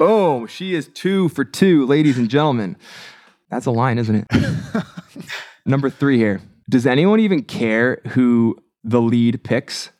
Boom, 0.00 0.46
she 0.46 0.74
is 0.74 0.88
two 0.88 1.28
for 1.28 1.44
two, 1.44 1.84
ladies 1.84 2.16
and 2.16 2.30
gentlemen. 2.30 2.74
That's 3.50 3.66
a 3.66 3.70
line, 3.70 3.98
isn't 3.98 4.26
it? 4.30 4.84
Number 5.66 5.90
three 5.90 6.16
here. 6.16 6.40
Does 6.70 6.86
anyone 6.86 7.20
even 7.20 7.42
care 7.42 8.00
who 8.12 8.56
the 8.82 9.02
lead 9.02 9.44
picks? 9.44 9.90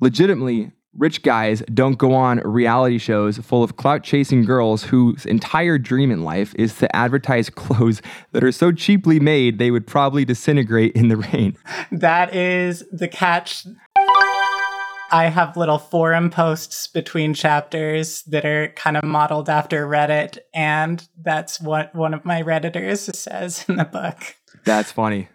Legitimately, 0.00 0.72
rich 0.96 1.22
guys 1.22 1.62
don't 1.74 1.98
go 1.98 2.14
on 2.14 2.38
reality 2.38 2.96
shows 2.96 3.36
full 3.36 3.62
of 3.62 3.76
clout 3.76 4.02
chasing 4.02 4.46
girls 4.46 4.84
whose 4.84 5.26
entire 5.26 5.76
dream 5.76 6.10
in 6.10 6.24
life 6.24 6.54
is 6.54 6.78
to 6.78 6.96
advertise 6.96 7.50
clothes 7.54 8.00
that 8.32 8.42
are 8.42 8.52
so 8.52 8.72
cheaply 8.72 9.20
made 9.20 9.58
they 9.58 9.70
would 9.70 9.86
probably 9.86 10.24
disintegrate 10.24 10.92
in 10.92 11.08
the 11.08 11.18
rain. 11.18 11.54
That 11.92 12.34
is 12.34 12.82
the 12.90 13.08
catch. 13.08 13.66
I 15.10 15.26
have 15.26 15.56
little 15.56 15.78
forum 15.78 16.30
posts 16.30 16.86
between 16.88 17.34
chapters 17.34 18.22
that 18.22 18.44
are 18.44 18.68
kind 18.74 18.96
of 18.96 19.04
modeled 19.04 19.48
after 19.48 19.86
Reddit, 19.86 20.38
and 20.52 21.06
that's 21.22 21.60
what 21.60 21.94
one 21.94 22.14
of 22.14 22.24
my 22.24 22.42
Redditors 22.42 23.14
says 23.14 23.64
in 23.68 23.76
the 23.76 23.84
book. 23.84 24.36
That's 24.64 24.90
funny. 24.90 25.28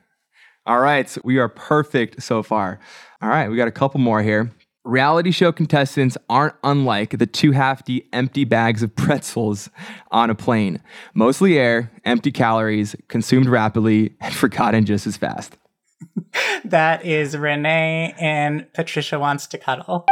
All 0.65 0.79
right, 0.79 1.09
so 1.09 1.21
we 1.23 1.37
are 1.37 1.47
perfect 1.47 2.21
so 2.21 2.43
far. 2.43 2.79
All 3.21 3.29
right, 3.29 3.49
we 3.49 3.57
got 3.57 3.67
a 3.67 3.71
couple 3.71 3.99
more 3.99 4.21
here. 4.21 4.51
Reality 4.85 5.31
show 5.31 5.51
contestants 5.51 6.17
aren't 6.29 6.55
unlike 6.63 7.17
the 7.17 7.27
two 7.27 7.51
hefty 7.51 8.07
empty 8.13 8.43
bags 8.45 8.81
of 8.81 8.95
pretzels 8.95 9.69
on 10.11 10.29
a 10.29 10.35
plane. 10.35 10.81
Mostly 11.13 11.57
air, 11.57 11.91
empty 12.05 12.31
calories, 12.31 12.95
consumed 13.07 13.47
rapidly, 13.47 14.15
and 14.19 14.33
forgotten 14.43 14.85
just 14.85 15.05
as 15.05 15.17
fast. 15.17 15.57
That 16.65 17.05
is 17.05 17.35
Renee 17.35 18.13
and 18.19 18.71
Patricia 18.73 19.17
Wants 19.19 19.47
to 19.47 19.57
Cuddle. 19.57 20.05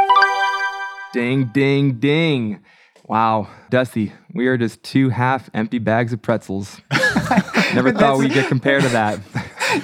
Ding, 1.12 1.44
ding, 1.54 1.98
ding. 2.00 2.62
Wow, 3.06 3.48
Dusty, 3.70 4.12
we 4.34 4.46
are 4.48 4.58
just 4.58 4.82
two 4.82 5.08
half 5.10 5.48
empty 5.54 5.78
bags 5.78 6.12
of 6.12 6.20
pretzels. 6.20 6.80
Never 7.74 7.92
thought 7.92 8.18
we'd 8.18 8.32
get 8.32 8.48
compared 8.48 8.82
to 8.82 8.88
that. 8.90 9.20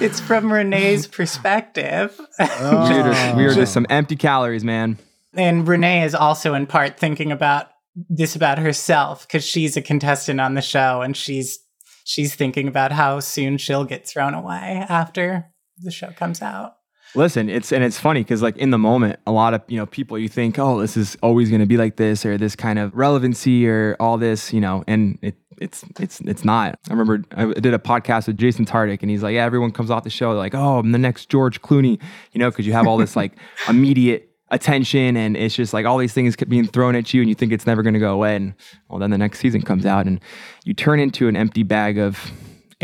It's 0.01 0.19
from 0.19 0.51
Renee's 0.51 1.05
perspective. 1.05 2.19
we, 2.39 2.45
are 2.45 3.03
just, 3.13 3.35
we 3.37 3.45
are 3.45 3.53
just 3.53 3.71
some 3.71 3.85
empty 3.87 4.15
calories, 4.15 4.63
man. 4.63 4.97
and 5.35 5.67
Renee 5.67 6.03
is 6.03 6.15
also 6.15 6.55
in 6.55 6.65
part 6.65 6.97
thinking 6.99 7.31
about 7.31 7.67
this 8.09 8.35
about 8.35 8.57
herself 8.57 9.27
because 9.27 9.45
she's 9.45 9.77
a 9.77 9.83
contestant 9.83 10.41
on 10.41 10.55
the 10.55 10.61
show 10.63 11.03
and 11.03 11.15
she's 11.15 11.59
she's 12.03 12.33
thinking 12.33 12.67
about 12.67 12.93
how 12.93 13.19
soon 13.19 13.59
she'll 13.59 13.85
get 13.85 14.07
thrown 14.07 14.33
away 14.33 14.83
after 14.89 15.51
the 15.77 15.91
show 15.91 16.11
comes 16.11 16.41
out. 16.41 16.77
Listen, 17.13 17.49
it's 17.49 17.71
and 17.71 17.83
it's 17.83 17.99
funny 17.99 18.21
because 18.21 18.41
like 18.41 18.57
in 18.57 18.71
the 18.71 18.77
moment, 18.77 19.19
a 19.25 19.31
lot 19.31 19.53
of 19.53 19.61
you 19.67 19.77
know 19.77 19.85
people 19.85 20.17
you 20.17 20.27
think, 20.27 20.59
oh, 20.59 20.81
this 20.81 20.97
is 20.97 21.15
always 21.21 21.49
going 21.49 21.61
to 21.61 21.67
be 21.67 21.77
like 21.77 21.95
this 21.95 22.25
or 22.25 22.37
this 22.37 22.55
kind 22.55 22.79
of 22.79 22.93
relevancy 22.93 23.67
or 23.67 23.95
all 23.99 24.17
this, 24.17 24.51
you 24.51 24.59
know, 24.59 24.83
and 24.87 25.17
it 25.21 25.35
it's 25.57 25.85
it's 25.99 26.19
it's 26.21 26.43
not. 26.43 26.77
I 26.89 26.93
remember 26.93 27.23
I 27.35 27.53
did 27.53 27.73
a 27.73 27.79
podcast 27.79 28.27
with 28.27 28.37
Jason 28.37 28.65
Tartick, 28.65 29.01
and 29.01 29.09
he's 29.09 29.23
like, 29.23 29.35
yeah, 29.35 29.45
everyone 29.45 29.71
comes 29.71 29.91
off 29.91 30.03
the 30.03 30.09
show 30.09 30.31
like, 30.33 30.55
oh, 30.55 30.79
I'm 30.79 30.91
the 30.91 30.97
next 30.97 31.29
George 31.29 31.61
Clooney, 31.61 32.01
you 32.33 32.39
know, 32.39 32.49
because 32.49 32.67
you 32.67 32.73
have 32.73 32.87
all 32.87 32.97
this 32.97 33.15
like 33.15 33.33
immediate 33.69 34.31
attention 34.51 35.17
and 35.17 35.35
it's 35.35 35.55
just 35.55 35.73
like 35.73 35.87
all 35.87 35.97
these 35.97 36.13
things 36.13 36.35
being 36.35 36.67
thrown 36.67 36.95
at 36.95 37.13
you 37.13 37.21
and 37.21 37.27
you 37.27 37.33
think 37.33 37.51
it's 37.51 37.65
never 37.65 37.81
going 37.81 37.95
to 37.95 37.99
go 37.99 38.13
away 38.13 38.35
and 38.35 38.53
well 38.89 38.99
then 38.99 39.09
the 39.09 39.17
next 39.17 39.39
season 39.39 39.59
comes 39.59 39.87
out 39.87 40.05
and 40.05 40.19
you 40.65 40.73
turn 40.73 40.99
into 40.99 41.27
an 41.27 41.35
empty 41.35 41.63
bag 41.63 41.97
of 41.97 42.31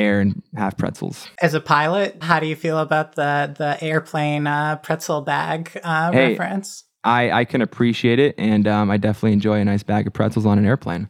air 0.02 0.20
and 0.20 0.42
half 0.56 0.78
pretzels 0.78 1.28
As 1.42 1.54
a 1.54 1.62
pilot, 1.62 2.18
how 2.22 2.40
do 2.40 2.48
you 2.48 2.56
feel 2.56 2.80
about 2.80 3.16
the 3.16 3.54
the 3.58 3.72
airplane 3.84 4.48
uh, 4.48 4.76
pretzel 4.78 5.22
bag 5.22 5.60
uh, 5.84 6.12
Hey. 6.12 6.30
reference? 6.30 6.84
I, 7.04 7.32
I 7.32 7.46
can 7.46 7.62
appreciate 7.62 8.20
it, 8.20 8.36
and 8.38 8.68
um, 8.68 8.92
I 8.92 8.98
definitely 8.98 9.34
enjoy 9.34 9.60
a 9.60 9.66
nice 9.66 9.82
bag 9.84 10.06
of 10.06 10.14
pretzels 10.14 10.46
on 10.46 10.60
an 10.60 10.66
airplane. 10.68 11.10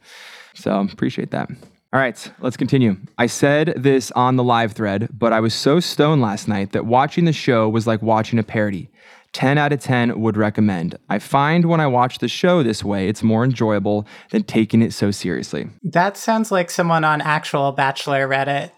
So 0.56 0.80
appreciate 0.80 1.32
that. 1.32 1.50
All 1.94 2.00
right, 2.00 2.32
let's 2.40 2.56
continue. 2.56 2.96
I 3.18 3.26
said 3.28 3.74
this 3.76 4.10
on 4.12 4.38
the 4.38 4.44
live 4.44 4.72
thread, 4.72 5.10
but 5.12 5.34
I 5.34 5.42
was 5.42 5.54
so 5.54 5.82
stoned 5.82 6.22
last 6.22 6.48
night 6.48 6.72
that 6.72 6.86
watching 6.86 7.26
the 7.26 7.34
show 7.34 7.68
was 7.68 7.86
like 7.88 8.02
watching 8.02 8.40
a 8.40 8.44
parody. 8.44 8.90
10 9.34 9.58
out 9.58 9.72
of 9.74 9.80
10 9.82 10.20
would 10.20 10.38
recommend. 10.38 10.98
I 11.10 11.20
find 11.20 11.66
when 11.66 11.80
I 11.82 11.88
watch 11.88 12.20
the 12.20 12.28
show 12.28 12.64
this 12.64 12.84
way, 12.84 13.08
it's 13.10 13.24
more 13.24 13.44
enjoyable 13.46 14.06
than 14.32 14.44
taking 14.44 14.82
it 14.82 14.94
so 14.94 15.12
seriously. 15.12 15.70
That 15.84 16.16
sounds 16.18 16.52
like 16.52 16.70
someone 16.70 17.04
on 17.04 17.22
actual 17.22 17.72
Bachelor 17.72 18.28
Reddit. 18.28 18.72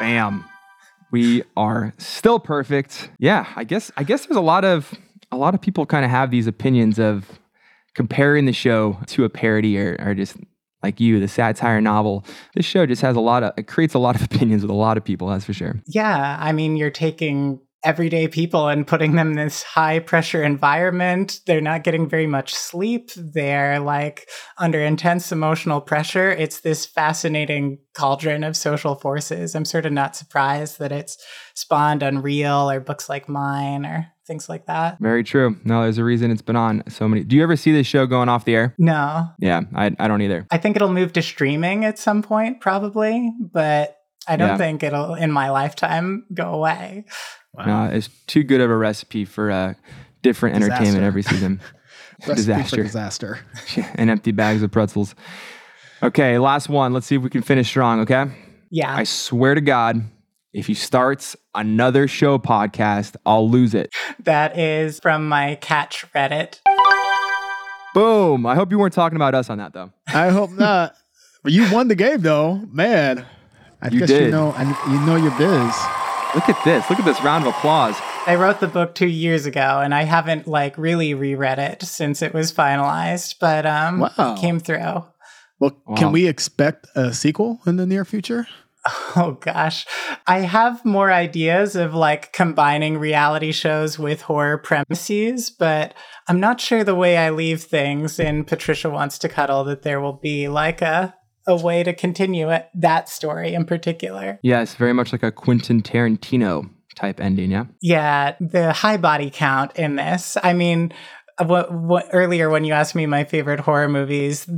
Bam. 0.00 0.44
We 1.10 1.42
are 1.56 1.94
still 1.98 2.40
perfect. 2.40 3.10
Yeah, 3.18 3.46
I 3.54 3.64
guess 3.64 3.92
I 3.96 4.02
guess 4.02 4.26
there's 4.26 4.36
a 4.36 4.40
lot 4.40 4.64
of 4.64 4.92
a 5.30 5.36
lot 5.36 5.54
of 5.54 5.60
people 5.60 5.86
kind 5.86 6.04
of 6.04 6.10
have 6.10 6.30
these 6.30 6.46
opinions 6.46 6.98
of 6.98 7.38
comparing 7.94 8.46
the 8.46 8.52
show 8.52 8.98
to 9.06 9.24
a 9.24 9.28
parody 9.28 9.78
or, 9.78 9.96
or 10.00 10.14
just 10.14 10.36
like 10.82 11.00
you, 11.00 11.20
the 11.20 11.28
satire 11.28 11.80
novel. 11.80 12.24
This 12.54 12.66
show 12.66 12.84
just 12.86 13.02
has 13.02 13.16
a 13.16 13.20
lot 13.20 13.42
of 13.42 13.52
it 13.56 13.68
creates 13.68 13.94
a 13.94 13.98
lot 13.98 14.16
of 14.16 14.22
opinions 14.30 14.62
with 14.62 14.70
a 14.70 14.74
lot 14.74 14.96
of 14.96 15.04
people, 15.04 15.28
that's 15.28 15.44
for 15.44 15.52
sure. 15.52 15.80
Yeah, 15.86 16.36
I 16.40 16.52
mean, 16.52 16.76
you're 16.76 16.90
taking 16.90 17.60
everyday 17.84 18.28
people 18.28 18.68
and 18.68 18.86
putting 18.86 19.14
them 19.14 19.30
in 19.32 19.36
this 19.36 19.62
high 19.62 19.98
pressure 19.98 20.42
environment. 20.42 21.40
They're 21.46 21.60
not 21.60 21.84
getting 21.84 22.08
very 22.08 22.26
much 22.26 22.54
sleep. 22.54 23.10
They're 23.16 23.78
like 23.80 24.28
under 24.58 24.80
intense 24.80 25.30
emotional 25.32 25.80
pressure. 25.80 26.30
It's 26.30 26.60
this 26.60 26.86
fascinating 26.86 27.78
cauldron 27.94 28.42
of 28.44 28.56
social 28.56 28.94
forces. 28.94 29.54
I'm 29.54 29.64
sort 29.64 29.86
of 29.86 29.92
not 29.92 30.16
surprised 30.16 30.78
that 30.78 30.92
it's 30.92 31.16
spawned 31.54 32.02
Unreal 32.02 32.70
or 32.70 32.80
books 32.80 33.08
like 33.08 33.28
mine 33.28 33.84
or 33.86 34.06
things 34.26 34.48
like 34.48 34.66
that. 34.66 34.96
Very 35.00 35.22
true. 35.22 35.56
No, 35.64 35.82
there's 35.82 35.98
a 35.98 36.04
reason 36.04 36.30
it's 36.30 36.40
been 36.42 36.56
on 36.56 36.82
so 36.88 37.06
many. 37.06 37.22
Do 37.24 37.36
you 37.36 37.42
ever 37.42 37.56
see 37.56 37.72
this 37.72 37.86
show 37.86 38.06
going 38.06 38.28
off 38.30 38.46
the 38.46 38.54
air? 38.54 38.74
No, 38.78 39.28
Yeah, 39.38 39.60
I, 39.74 39.94
I 39.98 40.08
don't 40.08 40.22
either. 40.22 40.46
I 40.50 40.56
think 40.56 40.76
it'll 40.76 40.92
move 40.92 41.12
to 41.12 41.22
streaming 41.22 41.84
at 41.84 41.98
some 41.98 42.22
point, 42.22 42.60
probably, 42.62 43.30
but 43.38 43.96
I 44.26 44.36
don't 44.36 44.48
Yeah. 44.48 44.56
think 44.56 44.82
it'll 44.82 45.14
in 45.14 45.30
my 45.30 45.50
lifetime 45.50 46.24
go 46.32 46.54
away. 46.54 47.04
Uh, 47.56 47.90
it's 47.92 48.08
too 48.26 48.42
good 48.42 48.60
of 48.60 48.70
a 48.70 48.76
recipe 48.76 49.24
for 49.24 49.50
uh, 49.50 49.74
different 50.22 50.56
entertainment 50.56 51.04
every 51.04 51.22
season. 51.22 51.60
Disaster. 52.26 52.82
disaster. 52.82 53.40
and 53.96 54.08
empty 54.08 54.32
bags 54.32 54.62
of 54.62 54.70
pretzels. 54.70 55.14
Okay, 56.02 56.38
last 56.38 56.68
one. 56.68 56.92
Let's 56.92 57.06
see 57.06 57.16
if 57.16 57.22
we 57.22 57.28
can 57.30 57.42
finish 57.42 57.68
strong. 57.68 58.00
Okay. 58.00 58.24
Yeah. 58.70 58.94
I 58.94 59.04
swear 59.04 59.54
to 59.54 59.60
God, 59.60 60.02
if 60.52 60.66
he 60.66 60.74
starts 60.74 61.36
another 61.54 62.08
show 62.08 62.38
podcast, 62.38 63.16
I'll 63.26 63.48
lose 63.50 63.74
it. 63.74 63.92
that 64.20 64.56
is 64.58 65.00
from 65.00 65.28
my 65.28 65.56
catch 65.60 66.04
Reddit. 66.12 66.60
Boom. 67.94 68.46
I 68.46 68.54
hope 68.54 68.70
you 68.70 68.78
weren't 68.78 68.94
talking 68.94 69.16
about 69.16 69.34
us 69.34 69.50
on 69.50 69.58
that 69.58 69.72
though. 69.72 69.92
I 70.08 70.30
hope 70.30 70.50
not. 70.52 70.94
But 71.42 71.52
you 71.52 71.70
won 71.72 71.88
the 71.88 71.94
game 71.94 72.20
though, 72.20 72.56
man. 72.72 73.26
I 73.82 73.88
You 73.88 74.00
guess 74.00 74.10
you 74.10 74.18
did. 74.18 74.30
know, 74.30 74.52
and 74.56 74.74
you 74.90 75.00
know 75.06 75.16
your 75.16 75.36
biz. 75.36 75.74
Look 76.34 76.48
at 76.48 76.64
this. 76.64 76.88
Look 76.90 76.98
at 76.98 77.04
this 77.04 77.22
round 77.22 77.46
of 77.46 77.54
applause. 77.54 77.96
I 78.26 78.34
wrote 78.34 78.60
the 78.60 78.66
book 78.66 78.94
two 78.94 79.06
years 79.06 79.46
ago 79.46 79.80
and 79.82 79.94
I 79.94 80.02
haven't 80.02 80.46
like 80.48 80.76
really 80.76 81.14
reread 81.14 81.58
it 81.58 81.82
since 81.82 82.22
it 82.22 82.34
was 82.34 82.52
finalized, 82.52 83.36
but 83.40 83.64
um 83.66 84.00
Wow. 84.00 84.34
it 84.34 84.40
came 84.40 84.58
through. 84.60 85.04
Well, 85.60 85.80
Wow. 85.86 85.96
can 85.96 86.12
we 86.12 86.26
expect 86.26 86.86
a 86.96 87.12
sequel 87.14 87.60
in 87.66 87.76
the 87.76 87.86
near 87.86 88.04
future? 88.04 88.46
Oh 89.16 89.38
gosh. 89.40 89.86
I 90.26 90.40
have 90.40 90.84
more 90.84 91.10
ideas 91.10 91.74
of 91.74 91.94
like 91.94 92.34
combining 92.34 92.98
reality 92.98 93.50
shows 93.50 93.98
with 93.98 94.20
horror 94.22 94.58
premises, 94.58 95.48
but 95.50 95.94
I'm 96.28 96.38
not 96.38 96.60
sure 96.60 96.84
the 96.84 96.94
way 96.94 97.16
I 97.16 97.30
leave 97.30 97.62
things 97.62 98.18
in 98.18 98.44
Patricia 98.44 98.90
Wants 98.90 99.16
to 99.20 99.28
Cuddle 99.30 99.64
that 99.64 99.82
there 99.82 100.02
will 100.02 100.12
be 100.20 100.48
like 100.48 100.82
a 100.82 101.14
a 101.46 101.56
way 101.56 101.82
to 101.82 101.92
continue 101.92 102.50
it 102.50 102.68
that 102.74 103.08
story 103.08 103.54
in 103.54 103.64
particular. 103.64 104.38
Yeah, 104.42 104.62
it's 104.62 104.74
very 104.74 104.92
much 104.92 105.12
like 105.12 105.22
a 105.22 105.30
Quentin 105.32 105.82
Tarantino 105.82 106.70
type 106.96 107.20
ending. 107.20 107.50
Yeah. 107.50 107.64
Yeah, 107.80 108.36
the 108.40 108.72
high 108.72 108.96
body 108.96 109.30
count 109.32 109.76
in 109.76 109.96
this. 109.96 110.36
I 110.42 110.52
mean, 110.52 110.92
what, 111.44 111.72
what 111.72 112.06
earlier 112.12 112.48
when 112.50 112.64
you 112.64 112.72
asked 112.72 112.94
me 112.94 113.06
my 113.06 113.24
favorite 113.24 113.60
horror 113.60 113.88
movies, 113.88 114.48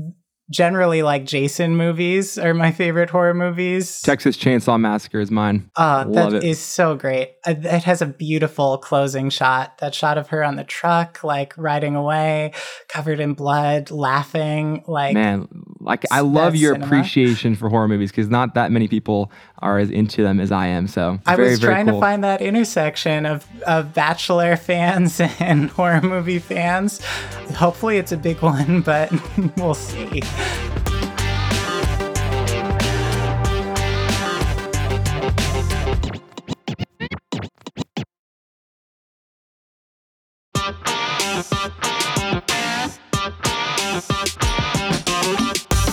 generally 0.49 1.03
like 1.03 1.25
Jason 1.25 1.75
movies 1.77 2.39
are 2.39 2.55
my 2.55 2.71
favorite 2.71 3.11
horror 3.11 3.35
movies. 3.35 4.01
Texas 4.03 4.37
Chainsaw 4.37 4.79
Massacre 4.79 5.19
is 5.19 5.29
mine. 5.31 5.69
Oh, 5.77 6.05
Love 6.07 6.31
that 6.33 6.35
it. 6.35 6.45
is 6.45 6.61
so 6.61 6.95
great. 6.95 7.33
Uh, 7.45 7.55
It 7.59 7.83
has 7.83 8.01
a 8.01 8.07
beautiful 8.07 8.79
closing 8.79 9.29
shot. 9.31 9.79
That 9.79 9.93
shot 9.95 10.19
of 10.19 10.29
her 10.29 10.45
on 10.45 10.55
the 10.55 10.63
truck, 10.63 11.25
like 11.25 11.53
riding 11.57 11.97
away, 11.97 12.53
covered 12.89 13.19
in 13.19 13.33
blood, 13.35 13.91
laughing. 13.91 14.85
Like, 14.87 15.15
Man, 15.15 15.49
like 15.87 16.05
I 16.11 16.21
love 16.21 16.53
That's 16.53 16.63
your 16.63 16.75
cinema. 16.75 16.87
appreciation 16.87 17.55
for 17.55 17.69
horror 17.69 17.89
movies 17.89 18.11
because 18.11 18.29
not 18.29 18.55
that 18.55 18.73
many 18.73 18.89
people 18.89 19.31
are 19.61 19.79
as 19.79 19.89
into 19.89 20.23
them 20.23 20.41
as 20.41 20.51
I 20.51 20.67
am. 20.67 20.89
So 20.89 21.21
I 21.25 21.37
very, 21.37 21.51
was 21.51 21.61
trying 21.61 21.87
cool. 21.87 21.95
to 21.95 22.01
find 22.01 22.25
that 22.25 22.43
intersection 22.43 23.25
of, 23.25 23.47
of 23.67 23.95
Bachelor 23.95 24.57
fans 24.57 25.21
and 25.41 25.71
horror 25.71 26.03
movie 26.03 26.41
fans. 26.41 27.03
Hopefully, 27.55 27.99
it's 27.99 28.13
a 28.13 28.17
big 28.17 28.39
one, 28.43 28.81
but 28.83 29.13
we'll 29.57 29.75
see. 29.75 30.23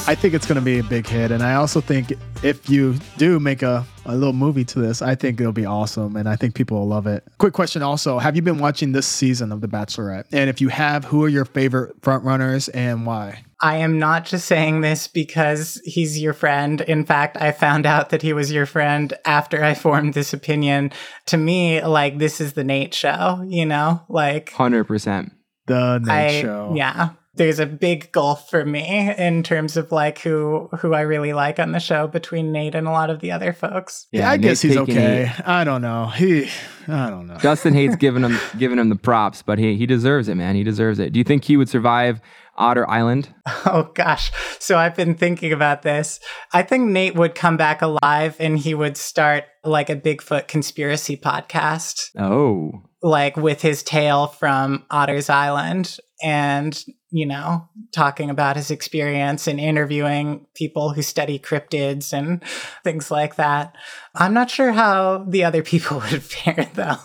I 0.05 0.15
think 0.15 0.33
it's 0.33 0.45
going 0.45 0.57
to 0.57 0.61
be 0.61 0.79
a 0.79 0.83
big 0.83 1.07
hit. 1.07 1.31
And 1.31 1.41
I 1.41 1.55
also 1.55 1.79
think 1.79 2.11
if 2.43 2.69
you 2.69 2.95
do 3.17 3.39
make 3.39 3.61
a, 3.61 3.85
a 4.05 4.15
little 4.15 4.33
movie 4.33 4.65
to 4.65 4.79
this, 4.79 5.01
I 5.01 5.15
think 5.15 5.39
it'll 5.39 5.53
be 5.53 5.65
awesome. 5.65 6.17
And 6.17 6.27
I 6.27 6.35
think 6.35 6.55
people 6.55 6.77
will 6.77 6.87
love 6.89 7.07
it. 7.07 7.23
Quick 7.37 7.53
question 7.53 7.81
also 7.81 8.19
Have 8.19 8.35
you 8.35 8.41
been 8.41 8.57
watching 8.57 8.91
this 8.91 9.07
season 9.07 9.53
of 9.53 9.61
The 9.61 9.67
Bachelorette? 9.69 10.25
And 10.33 10.49
if 10.49 10.59
you 10.59 10.67
have, 10.67 11.05
who 11.05 11.23
are 11.23 11.29
your 11.29 11.45
favorite 11.45 12.01
frontrunners 12.01 12.69
and 12.73 13.05
why? 13.05 13.45
I 13.61 13.77
am 13.77 13.97
not 13.97 14.25
just 14.25 14.45
saying 14.45 14.81
this 14.81 15.07
because 15.07 15.81
he's 15.85 16.21
your 16.21 16.33
friend. 16.33 16.81
In 16.81 17.05
fact, 17.05 17.37
I 17.39 17.53
found 17.53 17.85
out 17.85 18.09
that 18.09 18.21
he 18.21 18.33
was 18.33 18.51
your 18.51 18.65
friend 18.65 19.13
after 19.23 19.63
I 19.63 19.73
formed 19.73 20.15
this 20.15 20.33
opinion. 20.33 20.91
To 21.27 21.37
me, 21.37 21.81
like, 21.81 22.17
this 22.17 22.41
is 22.41 22.53
the 22.53 22.65
Nate 22.65 22.93
show, 22.93 23.41
you 23.47 23.65
know? 23.65 24.01
Like, 24.09 24.51
100%. 24.51 25.31
The 25.67 25.99
Nate 25.99 26.11
I, 26.11 26.41
Show. 26.41 26.73
yeah. 26.75 27.11
There's 27.35 27.59
a 27.59 27.65
big 27.65 28.11
gulf 28.11 28.49
for 28.49 28.63
me 28.63 29.11
in 29.17 29.41
terms 29.43 29.75
of 29.75 29.91
like 29.91 30.19
who 30.19 30.69
who 30.79 30.93
I 30.93 31.01
really 31.01 31.33
like 31.33 31.59
on 31.59 31.71
the 31.71 31.79
show 31.79 32.07
between 32.07 32.51
Nate 32.51 32.75
and 32.75 32.87
a 32.87 32.91
lot 32.91 33.09
of 33.09 33.21
the 33.21 33.31
other 33.31 33.53
folks. 33.53 34.07
Yeah, 34.11 34.29
I 34.29 34.37
Nate's 34.37 34.43
guess 34.43 34.61
he's 34.61 34.77
okay. 34.77 35.25
heat. 35.25 35.47
I 35.47 35.63
don't 35.63 35.81
know. 35.81 36.07
He, 36.07 36.47
I 36.87 37.09
don't 37.09 37.27
know. 37.27 37.37
Justin 37.37 37.73
hates 37.73 37.95
giving 37.95 38.23
him 38.23 38.37
giving 38.57 38.77
him 38.77 38.89
the 38.89 38.95
props, 38.95 39.41
but 39.41 39.57
he 39.57 39.75
he 39.75 39.85
deserves 39.85 40.27
it, 40.27 40.35
man. 40.35 40.55
He 40.55 40.63
deserves 40.63 40.99
it. 40.99 41.11
Do 41.13 41.19
you 41.19 41.23
think 41.23 41.43
he 41.43 41.57
would 41.57 41.69
survive 41.69 42.21
Otter 42.57 42.87
Island? 42.89 43.33
Oh 43.65 43.89
gosh. 43.95 44.31
So 44.59 44.77
I've 44.77 44.95
been 44.95 45.15
thinking 45.15 45.51
about 45.51 45.81
this. 45.81 46.19
I 46.53 46.61
think 46.63 46.89
Nate 46.91 47.15
would 47.15 47.33
come 47.33 47.57
back 47.57 47.81
alive 47.81 48.35
and 48.39 48.59
he 48.59 48.73
would 48.75 48.97
start 48.97 49.45
like 49.63 49.89
a 49.89 49.95
Bigfoot 49.95 50.47
conspiracy 50.47 51.17
podcast, 51.17 52.11
Oh, 52.19 52.83
like 53.01 53.35
with 53.37 53.61
his 53.61 53.81
tale 53.83 54.27
from 54.27 54.85
Otter's 54.91 55.29
Island 55.29 55.97
and, 56.21 56.83
you 57.13 57.27
know, 57.27 57.69
talking 57.91 58.31
about 58.31 58.55
his 58.55 58.71
experience 58.71 59.47
and 59.47 59.59
interviewing 59.59 60.47
people 60.55 60.89
who 60.93 61.03
study 61.03 61.37
cryptids 61.37 62.11
and 62.11 62.43
things 62.83 63.11
like 63.11 63.35
that. 63.35 63.75
I'm 64.15 64.33
not 64.33 64.49
sure 64.49 64.71
how 64.71 65.23
the 65.27 65.43
other 65.43 65.61
people 65.61 65.99
would 66.11 66.23
fare 66.23 66.67
though. 66.73 66.97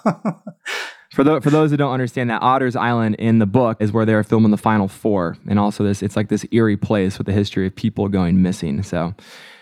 For, 1.13 1.25
tho- 1.25 1.41
for 1.43 1.51
those 1.51 1.71
who 1.71 1.77
don't 1.77 1.93
understand 1.93 2.31
that, 2.31 2.41
Otter's 2.41 2.75
Island 2.75 3.17
in 3.17 3.39
the 3.39 3.47
book 3.47 3.77
is 3.81 3.93
where 3.93 4.07
they 4.07 4.15
are 4.15 4.25
filming 4.25 4.51
the 4.51 4.57
final 4.57 4.89
four. 4.89 5.37
And 5.47 5.59
also 5.59 5.85
this, 5.85 6.03
it's 6.03 6.17
like 6.17 6.31
this 6.31 6.47
eerie 6.53 6.79
place 6.79 7.19
with 7.19 7.29
a 7.29 7.33
history 7.33 7.67
of 7.67 7.77
people 7.77 8.09
going 8.09 8.41
missing. 8.41 8.83
So 8.83 9.15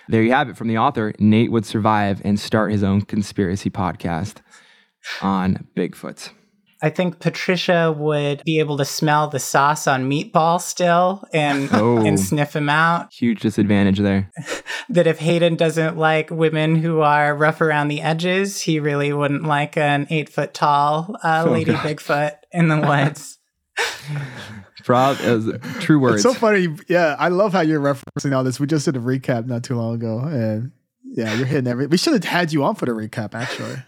there 0.09 0.23
you 0.23 0.31
have 0.31 0.49
it 0.49 0.57
from 0.57 0.69
the 0.69 0.79
author. 0.79 1.13
Nate 1.19 1.51
would 1.51 1.67
survive 1.67 2.23
and 2.25 2.39
start 2.39 2.71
his 2.71 2.85
own 2.85 3.03
conspiracy 3.03 3.71
podcast 3.71 4.37
on 5.21 5.67
Bigfoot. 5.77 6.31
I 6.83 6.91
think 6.91 7.21
Patricia 7.21 7.91
would 7.97 8.43
be 8.45 8.59
able 8.59 8.77
to 8.77 8.85
smell 8.85 9.29
the 9.29 9.39
sauce 9.39 9.87
on 9.87 10.11
meatball 10.11 10.61
still 10.61 11.25
and 11.33 11.69
Oh. 11.73 12.05
and 12.05 12.21
sniff 12.21 12.55
him 12.55 12.69
out. 12.69 13.13
Huge 13.13 13.41
disadvantage 13.41 13.99
there. 13.99 14.31
that 14.91 15.07
if 15.07 15.19
Hayden 15.19 15.57
doesn't 15.57 15.97
like 15.97 16.31
women 16.31 16.77
who 16.77 17.01
are 17.01 17.35
rough 17.35 17.61
around 17.61 17.89
the 17.89 18.03
edges, 18.03 18.61
he 18.61 18.79
really 18.79 19.13
wouldn't 19.13 19.45
like 19.45 19.77
an 19.77 20.07
eight 20.11 20.29
foot 20.29 20.53
tall 20.55 21.17
uh, 21.25 21.45
Oh, 21.47 21.51
lady 21.53 21.73
God. 21.73 21.85
Bigfoot 21.87 22.33
in 22.53 22.69
the 22.69 22.81
woods. 22.87 23.39
Proud 24.85 25.21
as 25.23 25.51
true 25.81 25.99
words. 25.99 26.25
It's 26.25 26.35
so 26.35 26.39
funny. 26.39 26.69
Yeah, 26.89 27.17
I 27.19 27.29
love 27.29 27.53
how 27.53 27.61
you're 27.61 27.81
referencing 27.81 28.37
all 28.37 28.45
this. 28.45 28.61
We 28.61 28.67
just 28.69 28.85
did 28.85 28.97
a 28.97 29.01
recap 29.01 29.47
not 29.47 29.65
too 29.65 29.75
long 29.75 29.95
ago, 29.97 30.21
and 30.21 30.71
yeah, 31.03 31.35
you're 31.35 31.47
hitting 31.47 31.67
every. 31.67 31.87
We 31.89 31.97
should 31.97 32.13
have 32.13 32.23
had 32.25 32.53
you 32.53 32.63
on 32.63 32.77
for 32.77 32.87
the 32.87 32.93
recap, 32.93 33.35
actually. 33.35 33.83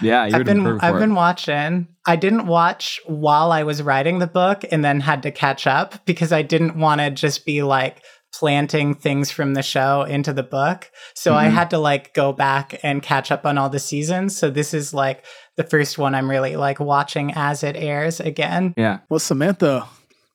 Yeah, 0.00 0.26
you 0.26 0.36
I've 0.36 0.44
been 0.44 0.66
I've 0.80 0.94
for 0.94 0.98
been 1.00 1.14
watching. 1.14 1.88
I 2.06 2.16
didn't 2.16 2.46
watch 2.46 3.00
while 3.06 3.52
I 3.52 3.62
was 3.64 3.82
writing 3.82 4.18
the 4.18 4.26
book 4.26 4.64
and 4.70 4.84
then 4.84 5.00
had 5.00 5.22
to 5.24 5.30
catch 5.30 5.66
up 5.66 6.04
because 6.06 6.32
I 6.32 6.42
didn't 6.42 6.76
want 6.78 7.00
to 7.00 7.10
just 7.10 7.44
be 7.46 7.62
like 7.62 8.02
planting 8.34 8.94
things 8.94 9.30
from 9.30 9.54
the 9.54 9.62
show 9.62 10.02
into 10.02 10.32
the 10.32 10.42
book. 10.42 10.90
So 11.14 11.34
I 11.34 11.46
Mhm. 11.46 11.52
had 11.52 11.70
to 11.70 11.78
like 11.78 12.12
go 12.12 12.32
back 12.32 12.78
and 12.82 13.02
catch 13.02 13.30
up 13.32 13.46
on 13.46 13.56
all 13.56 13.70
the 13.70 13.78
seasons. 13.78 14.36
So 14.36 14.50
this 14.50 14.74
is 14.74 14.92
like 14.92 15.24
the 15.56 15.64
first 15.64 15.96
one 15.96 16.14
I'm 16.14 16.28
really 16.28 16.54
like 16.56 16.78
watching 16.78 17.32
as 17.34 17.62
it 17.62 17.76
airs 17.76 18.20
again. 18.20 18.74
Yeah. 18.76 18.98
Well, 19.08 19.20
Samantha, 19.20 19.86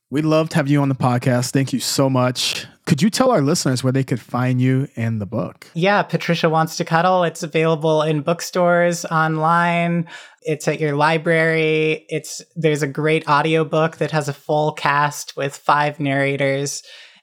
we'd 0.09 0.25
love 0.25 0.49
to 0.49 0.55
have 0.55 0.67
you 0.67 0.81
on 0.81 0.89
the 0.89 0.95
podcast. 0.95 1.51
Thank 1.51 1.73
you 1.73 1.79
so 1.79 2.09
much. 2.09 2.65
Could 2.85 3.01
you 3.01 3.09
tell 3.09 3.31
our 3.31 3.41
listeners 3.41 3.83
where 3.83 3.93
they 3.93 4.03
could 4.03 4.19
find 4.19 4.59
you 4.59 4.87
and 4.95 5.21
the 5.21 5.25
book? 5.25 5.67
Yeah, 5.73 6.01
Patricia 6.03 6.49
Wants 6.49 6.77
to 6.77 6.85
Cuddle. 6.85 7.23
It's 7.23 7.43
available 7.43 8.01
in 8.01 8.21
bookstores, 8.21 9.05
online. 9.05 10.07
It's 10.41 10.67
at 10.67 10.79
your 10.79 10.95
library. 10.95 12.05
It's 12.09 12.41
there's 12.55 12.81
a 12.81 12.87
great 12.87 13.27
audiobook 13.29 13.97
that 13.97 14.11
has 14.11 14.27
a 14.27 14.33
full 14.33 14.73
cast 14.73 15.37
with 15.37 15.55
five 15.55 15.99
narrators. 15.99 16.81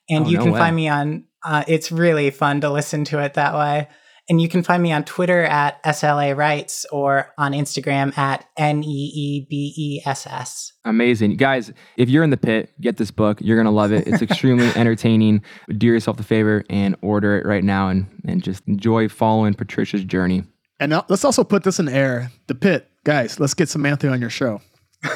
And 0.08 0.26
Oh, 0.26 0.28
you 0.28 0.38
no 0.38 0.44
can 0.44 0.52
way. 0.52 0.58
find 0.60 0.76
me 0.76 0.88
on 0.88 1.24
uh, 1.44 1.64
it's 1.68 1.92
really 1.92 2.30
fun 2.30 2.60
to 2.62 2.70
listen 2.70 3.04
to 3.06 3.18
it 3.22 3.34
that 3.34 3.54
way. 3.54 3.88
And 4.30 4.42
you 4.42 4.48
can 4.48 4.62
find 4.62 4.82
me 4.82 4.92
on 4.92 5.04
Twitter 5.04 5.44
at 5.44 5.82
SLA 5.84 6.36
Writes 6.36 6.84
or 6.92 7.32
on 7.38 7.52
Instagram 7.52 8.16
at 8.18 8.46
N 8.58 8.84
E 8.84 8.86
E 9.14 9.46
B 9.48 9.72
E 9.76 10.02
S 10.04 10.26
S. 10.26 10.72
Amazing. 10.84 11.36
Guys, 11.38 11.72
if 11.96 12.10
you're 12.10 12.22
in 12.24 12.30
the 12.30 12.36
pit, 12.36 12.70
get 12.80 12.98
this 12.98 13.10
book. 13.10 13.38
You're 13.40 13.56
going 13.56 13.64
to 13.64 13.70
love 13.70 13.90
it. 13.92 14.06
It's 14.06 14.20
extremely 14.30 14.68
entertaining. 14.76 15.42
Do 15.76 15.86
yourself 15.86 16.18
the 16.18 16.22
favor 16.24 16.62
and 16.68 16.94
order 17.00 17.38
it 17.38 17.46
right 17.46 17.64
now 17.64 17.88
and, 17.88 18.06
and 18.26 18.42
just 18.42 18.62
enjoy 18.68 19.08
following 19.08 19.54
Patricia's 19.54 20.04
journey. 20.04 20.44
And 20.78 20.90
now, 20.90 21.06
let's 21.08 21.24
also 21.24 21.42
put 21.42 21.64
this 21.64 21.78
in 21.80 21.88
air. 21.88 22.30
The 22.48 22.54
pit, 22.54 22.88
guys. 23.04 23.40
Let's 23.40 23.54
get 23.54 23.68
Samantha 23.68 24.10
on 24.10 24.20
your 24.20 24.30
show. 24.30 24.60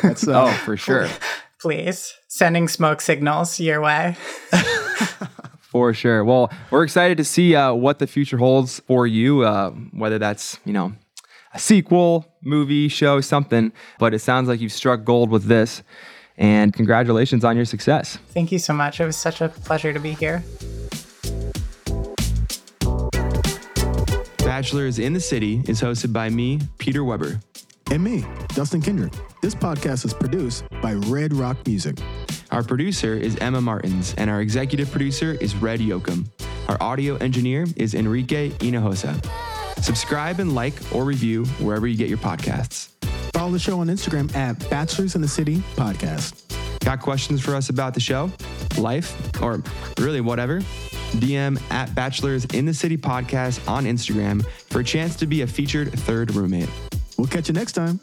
That's 0.02 0.26
uh, 0.28 0.44
Oh, 0.44 0.52
for 0.64 0.76
sure. 0.76 1.08
Please. 1.60 2.14
Sending 2.28 2.66
smoke 2.66 3.00
signals 3.00 3.60
your 3.60 3.80
way. 3.80 4.16
For 5.72 5.94
sure. 5.94 6.22
Well, 6.22 6.52
we're 6.70 6.84
excited 6.84 7.16
to 7.16 7.24
see 7.24 7.56
uh, 7.56 7.72
what 7.72 7.98
the 7.98 8.06
future 8.06 8.36
holds 8.36 8.80
for 8.80 9.06
you, 9.06 9.40
uh, 9.40 9.70
whether 9.70 10.18
that's, 10.18 10.58
you 10.66 10.74
know, 10.74 10.92
a 11.54 11.58
sequel, 11.58 12.26
movie, 12.42 12.88
show, 12.88 13.22
something. 13.22 13.72
But 13.98 14.12
it 14.12 14.18
sounds 14.18 14.50
like 14.50 14.60
you've 14.60 14.70
struck 14.70 15.02
gold 15.04 15.30
with 15.30 15.44
this. 15.44 15.82
And 16.36 16.74
congratulations 16.74 17.42
on 17.42 17.56
your 17.56 17.64
success. 17.64 18.18
Thank 18.34 18.52
you 18.52 18.58
so 18.58 18.74
much. 18.74 19.00
It 19.00 19.06
was 19.06 19.16
such 19.16 19.40
a 19.40 19.48
pleasure 19.48 19.94
to 19.94 19.98
be 19.98 20.12
here. 20.12 20.44
Bachelors 24.40 24.98
in 24.98 25.14
the 25.14 25.20
City 25.20 25.62
is 25.66 25.80
hosted 25.80 26.12
by 26.12 26.28
me, 26.28 26.60
Peter 26.76 27.02
Weber. 27.02 27.40
And 27.90 28.04
me, 28.04 28.26
Dustin 28.48 28.82
Kendrick. 28.82 29.14
This 29.40 29.54
podcast 29.54 30.04
is 30.04 30.12
produced 30.12 30.64
by 30.82 30.92
Red 30.92 31.32
Rock 31.32 31.66
Music. 31.66 31.96
Our 32.52 32.62
producer 32.62 33.14
is 33.14 33.34
Emma 33.36 33.62
Martins, 33.62 34.14
and 34.18 34.28
our 34.28 34.42
executive 34.42 34.90
producer 34.90 35.38
is 35.40 35.56
Red 35.56 35.80
Yoakum. 35.80 36.28
Our 36.68 36.76
audio 36.82 37.16
engineer 37.16 37.64
is 37.76 37.94
Enrique 37.94 38.50
Hinojosa. 38.50 39.24
Subscribe 39.82 40.38
and 40.38 40.54
like 40.54 40.74
or 40.94 41.06
review 41.06 41.46
wherever 41.60 41.86
you 41.86 41.96
get 41.96 42.10
your 42.10 42.18
podcasts. 42.18 42.90
Follow 43.32 43.52
the 43.52 43.58
show 43.58 43.80
on 43.80 43.86
Instagram 43.86 44.34
at 44.36 44.68
Bachelors 44.68 45.14
in 45.14 45.22
the 45.22 45.28
City 45.28 45.56
Podcast. 45.76 46.44
Got 46.80 47.00
questions 47.00 47.40
for 47.40 47.54
us 47.54 47.70
about 47.70 47.94
the 47.94 48.00
show, 48.00 48.30
life, 48.76 49.16
or 49.40 49.62
really 49.98 50.20
whatever? 50.20 50.60
DM 51.12 51.58
at 51.70 51.94
Bachelors 51.94 52.44
in 52.46 52.66
the 52.66 52.74
City 52.74 52.98
Podcast 52.98 53.66
on 53.66 53.84
Instagram 53.86 54.44
for 54.68 54.80
a 54.80 54.84
chance 54.84 55.16
to 55.16 55.26
be 55.26 55.40
a 55.40 55.46
featured 55.46 55.90
third 56.00 56.34
roommate. 56.34 56.68
We'll 57.16 57.28
catch 57.28 57.48
you 57.48 57.54
next 57.54 57.72
time. 57.72 57.98